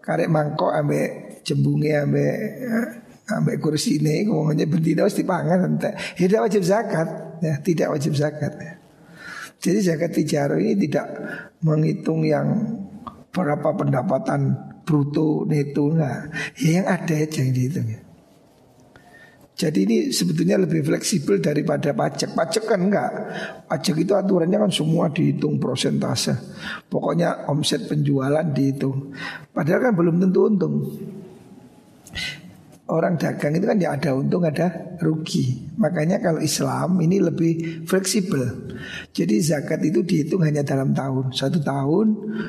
Karek 0.00 0.32
mangkok 0.32 0.72
ambek 0.72 1.40
jembungnya 1.44 2.08
ambek 2.08 2.36
ambek 3.24 3.56
kursi 3.60 4.00
ini 4.00 4.28
ngomongnya 4.28 4.68
berdina 4.68 5.08
harus 5.08 5.16
dipangan 5.16 5.64
ente. 5.64 5.96
Tidak 5.96 6.40
wajib 6.44 6.60
zakat, 6.60 7.08
ya, 7.40 7.56
tidak 7.64 7.88
wajib 7.96 8.12
zakat. 8.12 8.52
Ya. 8.60 8.74
Jadi 9.64 9.78
zakat 9.80 10.10
tijaro 10.12 10.60
ini 10.60 10.76
tidak 10.76 11.08
menghitung 11.64 12.20
yang 12.28 12.52
berapa 13.32 13.72
pendapatan 13.72 14.52
bruto 14.84 15.48
neto 15.48 15.88
enggak. 15.88 16.28
Ya 16.60 16.84
yang 16.84 16.86
ada 16.86 17.14
aja 17.16 17.40
yang 17.40 17.52
dihitung 17.56 17.88
ya. 17.88 18.03
Jadi 19.54 19.86
ini 19.86 19.96
sebetulnya 20.10 20.58
lebih 20.58 20.82
fleksibel 20.82 21.38
daripada 21.38 21.94
pajak. 21.94 22.34
Pajak 22.34 22.64
kan 22.66 22.90
enggak. 22.90 23.10
Pajak 23.70 24.02
itu 24.02 24.10
aturannya 24.10 24.58
kan 24.58 24.72
semua 24.74 25.06
dihitung 25.14 25.62
prosentase. 25.62 26.34
Pokoknya 26.90 27.46
omset 27.46 27.86
penjualan 27.86 28.42
dihitung. 28.50 29.14
Padahal 29.54 29.90
kan 29.90 29.92
belum 29.94 30.18
tentu 30.26 30.40
untung. 30.50 30.74
Orang 32.90 33.14
dagang 33.16 33.54
itu 33.54 33.64
kan 33.64 33.78
ya 33.78 33.94
ada 33.94 34.18
untung 34.18 34.42
ada 34.42 34.98
rugi. 34.98 35.70
Makanya 35.78 36.18
kalau 36.18 36.42
Islam 36.42 36.98
ini 36.98 37.22
lebih 37.22 37.86
fleksibel. 37.86 38.74
Jadi 39.14 39.38
zakat 39.38 39.78
itu 39.86 40.02
dihitung 40.02 40.42
hanya 40.42 40.66
dalam 40.66 40.90
tahun. 40.90 41.30
Satu 41.30 41.62
tahun 41.62 42.06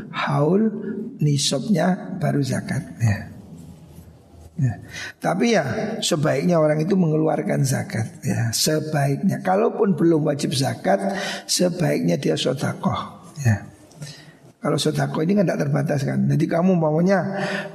haul 0.10 0.62
nisabnya 1.22 2.18
baru 2.18 2.42
zakat. 2.42 2.82
Ya. 2.98 3.35
Ya. 4.56 4.80
Tapi 5.20 5.52
ya 5.52 5.64
sebaiknya 6.00 6.56
orang 6.64 6.80
itu 6.80 6.96
mengeluarkan 6.96 7.68
zakat 7.68 8.24
ya 8.24 8.56
sebaiknya 8.56 9.44
kalaupun 9.44 10.00
belum 10.00 10.32
wajib 10.32 10.56
zakat 10.56 11.20
sebaiknya 11.44 12.16
dia 12.16 12.40
sodakoh 12.40 13.20
ya. 13.44 13.68
Kalau 14.64 14.80
sodakoh 14.80 15.22
ini 15.22 15.38
kan 15.38 15.46
tidak 15.46 15.68
terbatas 15.68 16.08
kan. 16.08 16.26
Jadi 16.26 16.48
kamu 16.48 16.72
maunya 16.74 17.22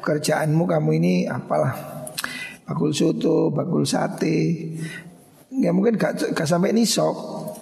kerjaanmu 0.00 0.64
kamu 0.64 0.90
ini 0.98 1.12
apalah 1.28 2.00
bakul 2.66 2.90
soto, 2.90 3.54
bakul 3.54 3.86
sate, 3.86 4.74
ya 5.54 5.70
mungkin 5.74 5.98
gak, 5.98 6.34
gak 6.34 6.48
sampai 6.48 6.70
nisok, 6.70 7.14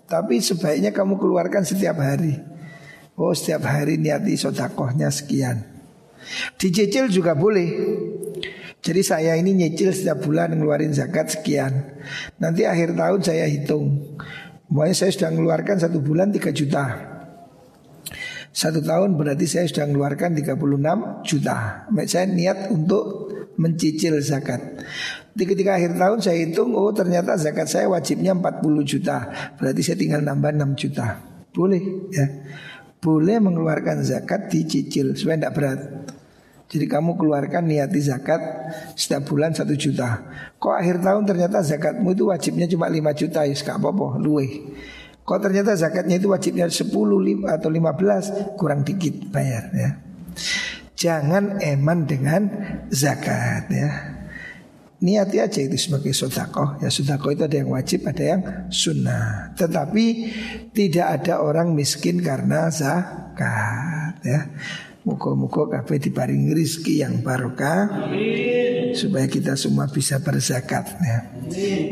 tapi 0.04 0.40
sebaiknya 0.40 0.92
kamu 0.92 1.16
keluarkan 1.16 1.64
setiap 1.64 2.00
hari. 2.00 2.36
Oh 3.18 3.34
setiap 3.34 3.66
hari 3.66 3.98
niati 3.98 4.38
sodakohnya 4.38 5.10
sekian. 5.10 5.64
Dicicil 6.60 7.10
juga 7.10 7.34
boleh. 7.34 7.68
Jadi 8.88 9.04
saya 9.04 9.36
ini 9.36 9.52
nyicil 9.52 9.92
setiap 9.92 10.24
bulan 10.24 10.56
ngeluarin 10.56 10.96
zakat 10.96 11.28
sekian. 11.28 12.00
Nanti 12.40 12.64
akhir 12.64 12.96
tahun 12.96 13.20
saya 13.20 13.44
hitung. 13.44 14.16
Pokoknya 14.64 14.96
saya 14.96 15.12
sudah 15.12 15.28
mengeluarkan 15.36 15.76
satu 15.76 16.00
bulan 16.00 16.32
3 16.32 16.48
juta. 16.56 16.84
Satu 18.48 18.80
tahun 18.80 19.20
berarti 19.20 19.44
saya 19.44 19.68
sudah 19.68 19.92
mengeluarkan 19.92 20.32
36 20.40 21.20
juta. 21.20 21.84
Saya 22.08 22.26
niat 22.32 22.72
untuk 22.72 23.28
mencicil 23.60 24.24
zakat. 24.24 24.80
Ketika 25.36 25.76
akhir 25.76 26.00
tahun 26.00 26.18
saya 26.24 26.48
hitung, 26.48 26.72
oh 26.72 26.88
ternyata 26.88 27.36
zakat 27.36 27.68
saya 27.68 27.92
wajibnya 27.92 28.32
40 28.32 28.88
juta. 28.88 29.28
Berarti 29.60 29.84
saya 29.84 30.00
tinggal 30.00 30.24
nambah 30.24 30.64
6 30.64 30.80
juta. 30.80 31.20
Boleh 31.52 32.08
ya. 32.08 32.24
Boleh 33.04 33.36
mengeluarkan 33.36 34.00
zakat 34.00 34.48
dicicil 34.48 35.12
supaya 35.12 35.36
tidak 35.44 35.54
berat. 35.54 35.80
Jadi 36.68 36.84
kamu 36.84 37.16
keluarkan 37.16 37.64
niati 37.64 37.96
zakat 38.04 38.40
setiap 38.92 39.24
bulan 39.24 39.56
satu 39.56 39.72
juta. 39.72 40.20
Kok 40.60 40.74
akhir 40.76 41.00
tahun 41.00 41.24
ternyata 41.24 41.64
zakatmu 41.64 42.12
itu 42.12 42.28
wajibnya 42.28 42.68
cuma 42.68 42.92
5 42.92 43.20
juta 43.24 43.48
ya 43.48 43.56
gak 43.56 43.80
apa-apa, 43.80 44.20
luwe. 44.20 44.76
Kok 45.24 45.40
ternyata 45.40 45.72
zakatnya 45.72 46.20
itu 46.20 46.28
wajibnya 46.28 46.68
10 46.68 46.92
atau 47.48 47.68
15 47.72 48.60
kurang 48.60 48.84
dikit 48.84 49.32
bayar 49.32 49.72
ya. 49.72 49.90
Jangan 50.92 51.64
eman 51.64 52.04
dengan 52.04 52.42
zakat 52.92 53.72
ya. 53.72 53.90
Niati 54.98 55.38
aja 55.38 55.62
itu 55.62 55.78
sebagai 55.78 56.10
sodako 56.10 56.82
Ya 56.82 56.90
sodako 56.90 57.30
itu 57.30 57.46
ada 57.46 57.54
yang 57.54 57.70
wajib 57.70 58.02
ada 58.02 58.18
yang 58.18 58.42
sunnah 58.66 59.54
Tetapi 59.54 60.06
tidak 60.74 61.22
ada 61.22 61.38
orang 61.38 61.70
miskin 61.70 62.18
karena 62.18 62.66
zakat 62.66 64.18
ya 64.26 64.50
Muka-muka 65.08 65.72
kafe 65.72 65.96
diparingi 65.96 66.52
rizki 66.52 67.00
yang 67.00 67.24
barokah. 67.24 68.12
Supaya 68.92 69.24
kita 69.24 69.56
semua 69.56 69.88
bisa 69.88 70.20
berzakat 70.20 71.00
ya. 71.00 71.18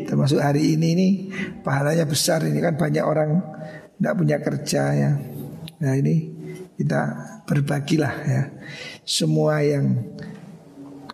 Termasuk 0.05 0.37
hari 0.37 0.77
ini 0.77 0.89
nih 0.93 1.12
Pahalanya 1.64 2.05
besar 2.05 2.45
ini. 2.45 2.61
Kan 2.61 2.77
banyak 2.77 3.01
orang 3.01 3.41
Tidak 3.97 4.12
punya 4.21 4.37
kerja 4.45 4.83
ya. 4.93 5.11
Nah 5.81 5.93
ini 5.97 6.29
kita 6.77 7.01
berbagilah 7.49 8.14
ya. 8.29 8.43
Semua 9.09 9.64
yang 9.64 10.12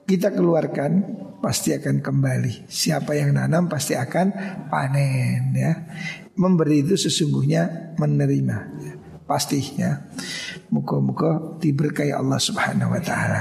kita 0.03 0.35
keluarkan 0.35 1.07
pasti 1.39 1.71
akan 1.79 2.03
kembali. 2.03 2.67
Siapa 2.67 3.15
yang 3.15 3.39
nanam 3.39 3.71
pasti 3.71 3.95
akan 3.95 4.27
panen 4.67 5.55
ya. 5.55 5.87
Memberi 6.35 6.83
itu 6.83 6.99
sesungguhnya 6.99 7.95
menerima 7.95 8.59
ya. 9.23 9.29
Pastinya 9.29 9.91
Muka-muka 10.73 11.61
diberkahi 11.61 12.17
Allah 12.17 12.41
subhanahu 12.41 12.97
wa 12.97 13.01
ta'ala 13.01 13.41